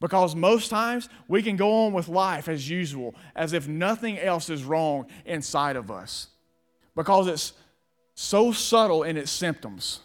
Because 0.00 0.36
most 0.36 0.68
times 0.68 1.08
we 1.26 1.42
can 1.42 1.56
go 1.56 1.86
on 1.86 1.92
with 1.92 2.06
life 2.06 2.48
as 2.48 2.70
usual, 2.70 3.16
as 3.34 3.52
if 3.52 3.66
nothing 3.66 4.18
else 4.18 4.48
is 4.48 4.62
wrong 4.62 5.06
inside 5.24 5.74
of 5.74 5.90
us. 5.90 6.28
Because 6.94 7.26
it's 7.26 7.52
so 8.14 8.52
subtle 8.52 9.02
in 9.02 9.16
its 9.16 9.30
symptoms. 9.30 10.00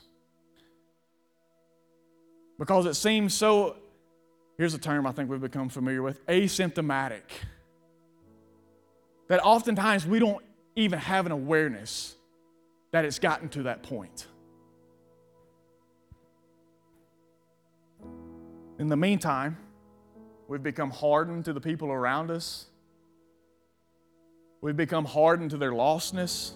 Because 2.57 2.85
it 2.85 2.95
seems 2.95 3.33
so, 3.33 3.75
here's 4.57 4.73
a 4.73 4.79
term 4.79 5.05
I 5.05 5.11
think 5.11 5.29
we've 5.29 5.41
become 5.41 5.69
familiar 5.69 6.01
with 6.01 6.25
asymptomatic. 6.25 7.21
That 9.27 9.41
oftentimes 9.43 10.07
we 10.07 10.19
don't 10.19 10.43
even 10.75 10.99
have 10.99 11.25
an 11.25 11.31
awareness 11.31 12.15
that 12.91 13.05
it's 13.05 13.19
gotten 13.19 13.49
to 13.49 13.63
that 13.63 13.83
point. 13.83 14.27
In 18.79 18.89
the 18.89 18.97
meantime, 18.97 19.57
we've 20.47 20.63
become 20.63 20.89
hardened 20.89 21.45
to 21.45 21.53
the 21.53 21.61
people 21.61 21.91
around 21.91 22.31
us. 22.31 22.65
We've 24.61 24.77
become 24.77 25.05
hardened 25.05 25.51
to 25.51 25.57
their 25.57 25.71
lostness. 25.71 26.53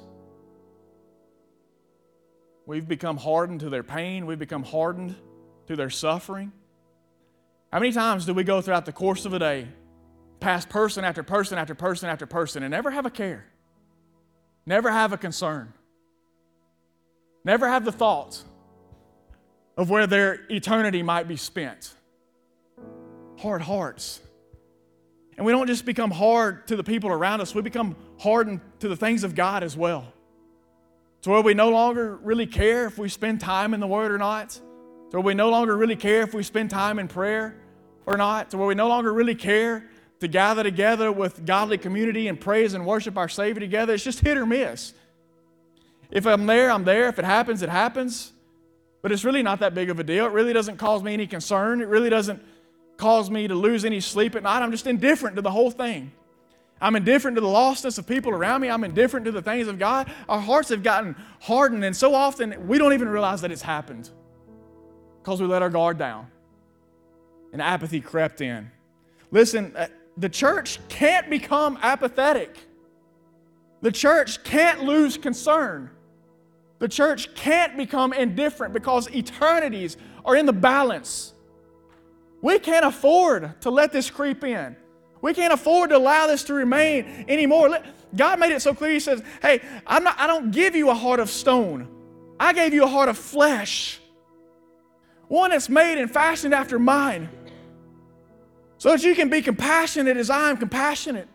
We've 2.66 2.88
become 2.88 3.18
hardened 3.18 3.62
to 3.62 3.70
their 3.70 3.84
pain. 3.84 4.26
We've 4.26 4.40
become 4.40 4.64
hardened 4.64 5.16
to 5.68 5.76
their 5.76 5.90
suffering. 5.90 6.52
How 7.72 7.80
many 7.80 7.92
times 7.92 8.26
do 8.26 8.34
we 8.34 8.44
go 8.44 8.62
throughout 8.62 8.86
the 8.86 8.94
course 8.94 9.26
of 9.26 9.34
a 9.34 9.40
day, 9.40 9.68
past 10.40 10.70
person 10.70 11.04
after 11.04 11.24
person 11.24 11.58
after 11.58 11.76
person 11.76 12.10
after 12.10 12.26
person, 12.26 12.64
and 12.64 12.72
never 12.72 12.92
have 12.92 13.06
a 13.06 13.10
care? 13.10 13.46
Never 14.68 14.92
have 14.92 15.14
a 15.14 15.18
concern. 15.18 15.72
Never 17.46 17.70
have 17.70 17.86
the 17.86 17.92
thought 17.94 18.44
of 19.78 19.90
where 19.90 20.06
their 20.06 20.42
eternity 20.50 21.02
might 21.02 21.26
be 21.26 21.38
spent. 21.38 21.96
Hard 23.40 23.62
hearts. 23.62 24.20
And 25.38 25.46
we 25.46 25.54
don't 25.54 25.68
just 25.68 25.86
become 25.86 26.12
hard 26.12 26.68
to 26.68 26.76
the 26.76 26.84
people 26.84 27.10
around 27.10 27.40
us, 27.40 27.56
we 27.56 27.62
become 27.62 27.96
hardened 28.20 28.60
to 28.80 28.90
the 28.90 28.98
things 28.98 29.24
of 29.24 29.36
God 29.36 29.64
as 29.64 29.78
well. 29.78 30.12
To 31.22 31.30
where 31.30 31.42
we 31.42 31.54
no 31.54 31.70
longer 31.70 32.18
really 32.18 32.46
care 32.46 32.88
if 32.88 32.98
we 32.98 33.08
spend 33.08 33.40
time 33.40 33.74
in 33.74 33.80
the 33.80 33.88
Word 33.88 34.12
or 34.12 34.18
not. 34.18 34.50
To 34.52 35.18
where 35.18 35.22
we 35.22 35.34
no 35.34 35.50
longer 35.50 35.78
really 35.78 35.96
care 35.96 36.24
if 36.24 36.34
we 36.34 36.44
spend 36.44 36.70
time 36.70 37.00
in 37.00 37.08
prayer 37.08 37.56
or 38.06 38.18
not. 38.18 38.50
To 38.52 38.58
where 38.58 38.68
we 38.68 38.76
no 38.76 38.90
longer 38.90 39.14
really 39.14 39.36
care 39.36 39.90
to 40.20 40.28
gather 40.28 40.64
together 40.64 41.12
with 41.12 41.46
godly 41.46 41.78
community 41.78 42.28
and 42.28 42.40
praise 42.40 42.74
and 42.74 42.86
worship 42.86 43.18
our 43.18 43.30
Savior 43.30 43.60
together. 43.60 43.94
It's 43.94 44.04
just 44.04 44.20
hit 44.20 44.38
or 44.38 44.46
miss. 44.46 44.94
If 46.10 46.26
I'm 46.26 46.46
there, 46.46 46.72
I'm 46.72 46.84
there. 46.84 47.08
If 47.10 47.20
it 47.20 47.26
happens, 47.26 47.62
it 47.62 47.70
happens. 47.70 48.32
But 49.02 49.12
it's 49.12 49.24
really 49.24 49.44
not 49.44 49.60
that 49.60 49.76
big 49.76 49.90
of 49.90 50.00
a 50.00 50.04
deal. 50.04 50.26
It 50.26 50.32
really 50.32 50.54
doesn't 50.54 50.78
cause 50.78 51.04
me 51.04 51.14
any 51.14 51.28
concern. 51.28 51.82
It 51.82 51.88
really 51.88 52.10
doesn't 52.10 52.42
cause 52.98 53.30
me 53.30 53.48
to 53.48 53.56
lose 53.56 53.86
any 53.86 54.00
sleep 54.00 54.36
at 54.36 54.44
night. 54.44 54.62
I'm 54.62 54.72
just 54.72 54.88
indifferent 54.88 55.36
to 55.36 55.42
the 55.42 55.52
whole 55.52 55.70
thing. 55.72 56.12
I'm 56.80 56.96
indifferent 56.96 57.36
to 57.36 57.42
the 57.42 57.48
lostness 57.48 57.98
of 57.98 58.06
people 58.06 58.32
around 58.32 58.62
me. 58.62 58.70
I'm 58.70 58.84
indifferent 58.84 59.26
to 59.26 59.32
the 59.32 59.42
things 59.42 59.68
of 59.68 59.80
God. 59.80 60.12
Our 60.30 60.40
hearts 60.40 60.70
have 60.70 60.84
gotten 60.84 61.16
hardened, 61.40 61.84
and 61.84 61.96
so 61.96 62.14
often 62.14 62.68
we 62.68 62.78
don't 62.78 62.94
even 62.94 63.10
realize 63.10 63.42
that 63.42 63.52
it's 63.52 63.64
happened 63.64 64.10
because 65.22 65.42
we 65.42 65.48
let 65.48 65.62
our 65.62 65.70
guard 65.70 65.98
down 65.98 66.28
and 67.52 67.62
apathy 67.62 68.00
crept 68.00 68.42
in. 68.42 68.72
Listen, 69.32 69.76
the 70.18 70.30
church 70.30 70.80
can't 70.90 71.30
become 71.30 71.78
apathetic. 71.82 72.58
The 73.82 73.92
church 73.92 74.44
can't 74.44 74.84
lose 74.84 75.18
concern. 75.18 75.92
The 76.80 76.88
church 76.88 77.34
can't 77.36 77.78
become 77.78 78.14
indifferent 78.14 78.74
because 78.74 79.10
eternities 79.10 79.98
are 80.26 80.36
in 80.36 80.46
the 80.46 80.54
balance. 80.54 81.34
We 82.42 82.60
can't 82.60 82.86
afford 82.86 83.62
to 83.62 83.70
let 83.70 83.92
this 83.92 84.10
creep 84.10 84.44
in. 84.44 84.76
We 85.22 85.34
can't 85.34 85.54
afford 85.54 85.90
to 85.90 85.98
allow 85.98 86.28
this 86.28 86.44
to 86.46 86.54
remain 86.54 87.26
anymore. 87.28 87.78
God 88.16 88.40
made 88.40 88.52
it 88.52 88.62
so 88.62 88.74
clear. 88.74 88.92
He 88.92 89.00
says, 89.00 89.24
Hey, 89.42 89.62
I'm 89.86 90.04
not, 90.04 90.20
I 90.20 90.28
don't 90.28 90.52
give 90.52 90.76
you 90.76 90.90
a 90.90 90.94
heart 90.94 91.20
of 91.20 91.30
stone, 91.30 91.88
I 92.40 92.54
gave 92.54 92.74
you 92.74 92.84
a 92.84 92.88
heart 92.88 93.10
of 93.10 93.18
flesh, 93.18 94.00
one 95.28 95.52
that's 95.52 95.70
made 95.70 96.00
and 96.00 96.10
fashioned 96.10 96.54
after 96.54 96.80
mine 96.80 97.30
so 98.78 98.92
that 98.92 99.04
you 99.04 99.16
can 99.16 99.30
be 99.30 99.42
compassionate 99.42 100.18
as 100.18 100.30
I 100.30 100.50
am 100.50 100.58
compassionate. 100.58 101.28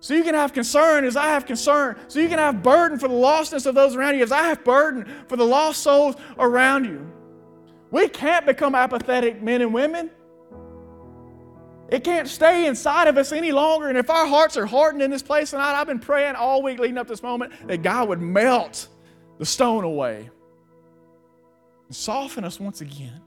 So 0.00 0.14
you 0.14 0.24
can 0.24 0.34
have 0.34 0.52
concern 0.52 1.04
as 1.04 1.16
I 1.16 1.26
have 1.26 1.46
concern. 1.46 1.96
So 2.08 2.18
you 2.18 2.28
can 2.28 2.38
have 2.38 2.62
burden 2.62 2.98
for 2.98 3.06
the 3.06 3.14
lostness 3.14 3.66
of 3.66 3.74
those 3.74 3.94
around 3.94 4.16
you 4.16 4.22
as 4.24 4.32
I 4.32 4.42
have 4.48 4.64
burden 4.64 5.06
for 5.28 5.36
the 5.36 5.44
lost 5.44 5.80
souls 5.82 6.16
around 6.38 6.86
you. 6.86 7.08
We 7.92 8.08
can't 8.08 8.44
become 8.44 8.74
apathetic 8.74 9.42
men 9.42 9.60
and 9.60 9.72
women. 9.72 10.10
It 11.88 12.04
can't 12.04 12.26
stay 12.26 12.66
inside 12.66 13.06
of 13.06 13.18
us 13.18 13.32
any 13.32 13.52
longer. 13.52 13.88
And 13.88 13.98
if 13.98 14.08
our 14.08 14.26
hearts 14.26 14.56
are 14.56 14.66
hardened 14.66 15.02
in 15.02 15.10
this 15.10 15.22
place 15.22 15.50
tonight, 15.50 15.78
I've 15.78 15.86
been 15.86 16.00
praying 16.00 16.34
all 16.34 16.62
week 16.62 16.78
leading 16.78 16.96
up 16.96 17.06
to 17.06 17.12
this 17.12 17.22
moment 17.22 17.52
that 17.68 17.82
God 17.82 18.08
would 18.08 18.20
melt 18.20 18.88
the 19.38 19.44
stone 19.44 19.84
away 19.84 20.30
and 21.86 21.94
soften 21.94 22.44
us 22.44 22.58
once 22.58 22.80
again. 22.80 23.20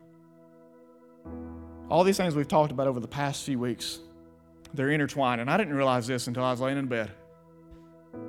All 1.89 2.03
these 2.03 2.17
things 2.17 2.35
we've 2.35 2.47
talked 2.47 2.71
about 2.71 2.87
over 2.87 2.99
the 2.99 3.07
past 3.07 3.43
few 3.43 3.59
weeks, 3.59 3.99
they're 4.73 4.89
intertwined. 4.89 5.41
And 5.41 5.49
I 5.49 5.57
didn't 5.57 5.73
realize 5.73 6.07
this 6.07 6.27
until 6.27 6.43
I 6.43 6.51
was 6.51 6.61
laying 6.61 6.77
in 6.77 6.87
bed 6.87 7.11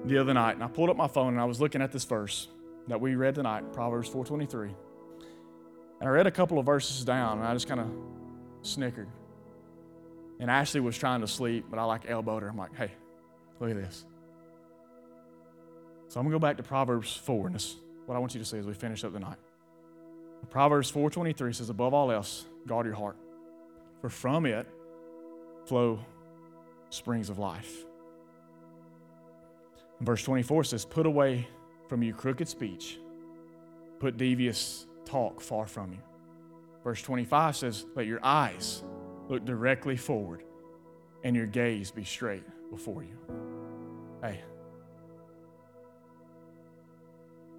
the 0.05 0.19
other 0.19 0.35
night. 0.35 0.53
And 0.53 0.65
I 0.65 0.69
pulled 0.69 0.91
up 0.91 0.97
my 0.97 1.09
phone 1.09 1.33
and 1.33 1.41
I 1.41 1.45
was 1.45 1.61
looking 1.61 1.81
at 1.81 1.93
this 1.93 2.05
verse 2.05 2.49
that 2.89 3.01
we 3.01 3.15
read 3.15 3.35
tonight, 3.35 3.73
Proverbs 3.73 4.11
4.23. 4.11 4.75
And 6.01 6.09
I 6.09 6.13
read 6.13 6.27
a 6.27 6.31
couple 6.31 6.59
of 6.59 6.67
verses 6.67 7.05
down 7.05 7.39
and 7.39 7.47
I 7.47 7.55
just 7.55 7.67
kind 7.67 7.81
of 7.81 7.91
snickered. 8.63 9.09
And 10.39 10.51
Ashley 10.51 10.81
was 10.81 10.99
trying 10.99 11.23
to 11.23 11.27
sleep, 11.27 11.67
but 11.71 11.79
I 11.79 11.85
like 11.85 12.03
elbowed 12.09 12.43
her. 12.43 12.49
I'm 12.49 12.59
like, 12.59 12.75
hey, 12.77 12.91
look 13.59 13.71
at 13.71 13.77
this. 13.77 14.05
So 16.09 16.21
I'm 16.21 16.27
going 16.27 16.33
to 16.33 16.39
go 16.39 16.47
back 16.47 16.59
to 16.59 16.63
Proverbs 16.63 17.17
4, 17.17 17.47
and 17.47 17.55
this 17.55 17.65
is 17.65 17.77
what 18.05 18.15
I 18.17 18.19
want 18.19 18.35
you 18.35 18.41
to 18.41 18.45
see 18.45 18.59
as 18.59 18.67
we 18.67 18.75
finish 18.75 19.03
up 19.03 19.13
the 19.13 19.19
night. 19.19 19.39
Proverbs 20.51 20.93
4.23 20.93 21.55
says, 21.55 21.71
above 21.71 21.93
all 21.93 22.13
else, 22.13 22.45
guard 22.67 22.87
your 22.87 22.95
heart, 22.95 23.17
for 24.01 24.09
from 24.09 24.47
it 24.47 24.67
flow 25.67 25.99
springs 26.91 27.31
of 27.31 27.39
life. 27.39 27.85
And 29.99 30.07
verse 30.07 30.23
24 30.23 30.65
says, 30.65 30.85
put 30.85 31.07
away 31.07 31.49
from 31.89 32.03
you 32.03 32.13
crooked 32.13 32.49
speech, 32.49 32.99
put 33.99 34.17
devious 34.17 34.87
talk 35.05 35.41
far 35.41 35.67
from 35.67 35.93
you. 35.93 36.03
Verse 36.85 37.03
25 37.03 37.57
says, 37.57 37.87
let 37.95 38.07
your 38.07 38.21
eyes 38.23 38.83
Look 39.29 39.45
directly 39.45 39.97
forward 39.97 40.45
and 41.25 41.35
your 41.35 41.47
gaze 41.47 41.91
be 41.91 42.05
straight 42.05 42.45
before 42.71 43.03
you. 43.03 43.19
Hey, 44.23 44.41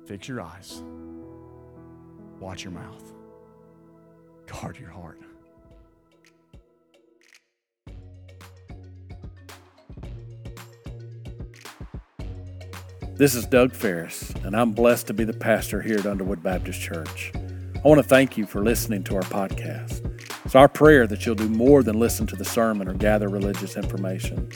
fix 0.05 0.27
your 0.27 0.41
eyes, 0.41 0.81
watch 2.39 2.63
your 2.63 2.71
mouth, 2.71 3.13
guard 4.45 4.79
your 4.79 4.89
heart. 4.89 5.19
This 13.17 13.33
is 13.33 13.47
Doug 13.47 13.73
Ferris, 13.73 14.29
and 14.43 14.55
I'm 14.55 14.73
blessed 14.73 15.07
to 15.07 15.13
be 15.15 15.23
the 15.23 15.33
pastor 15.33 15.81
here 15.81 15.97
at 15.97 16.05
Underwood 16.05 16.43
Baptist 16.43 16.79
Church. 16.79 17.31
I 17.33 17.87
want 17.87 17.97
to 17.97 18.07
thank 18.07 18.37
you 18.37 18.45
for 18.45 18.63
listening 18.63 19.03
to 19.05 19.15
our 19.15 19.23
podcast. 19.23 20.05
It's 20.45 20.53
our 20.53 20.67
prayer 20.67 21.07
that 21.07 21.25
you'll 21.25 21.33
do 21.33 21.49
more 21.49 21.81
than 21.81 21.99
listen 21.99 22.27
to 22.27 22.35
the 22.35 22.45
sermon 22.45 22.87
or 22.87 22.93
gather 22.93 23.27
religious 23.27 23.75
information. 23.75 24.51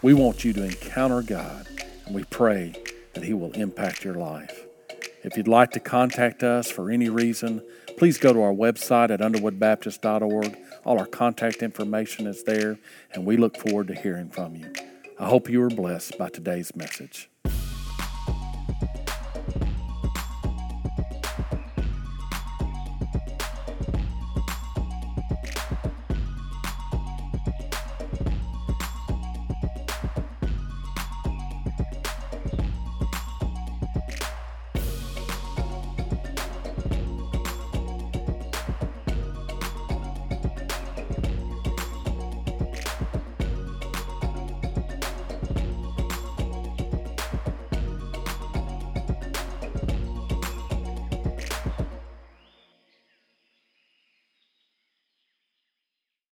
We 0.00 0.14
want 0.14 0.44
you 0.44 0.54
to 0.54 0.64
encounter 0.64 1.20
God, 1.20 1.68
and 2.06 2.14
we 2.14 2.24
pray 2.24 2.82
that 3.12 3.22
He 3.22 3.34
will 3.34 3.52
impact 3.52 4.02
your 4.02 4.14
life. 4.14 4.64
If 5.22 5.36
you'd 5.36 5.46
like 5.46 5.72
to 5.72 5.80
contact 5.80 6.42
us 6.42 6.70
for 6.70 6.90
any 6.90 7.10
reason, 7.10 7.60
please 7.98 8.16
go 8.16 8.32
to 8.32 8.40
our 8.40 8.54
website 8.54 9.10
at 9.10 9.20
underwoodbaptist.org. 9.20 10.56
All 10.86 10.98
our 10.98 11.04
contact 11.04 11.62
information 11.62 12.26
is 12.26 12.44
there, 12.44 12.78
and 13.12 13.26
we 13.26 13.36
look 13.36 13.58
forward 13.58 13.88
to 13.88 13.94
hearing 13.94 14.30
from 14.30 14.56
you. 14.56 14.72
I 15.18 15.28
hope 15.28 15.50
you 15.50 15.62
are 15.64 15.68
blessed 15.68 16.16
by 16.16 16.30
today's 16.30 16.74
message. 16.74 17.28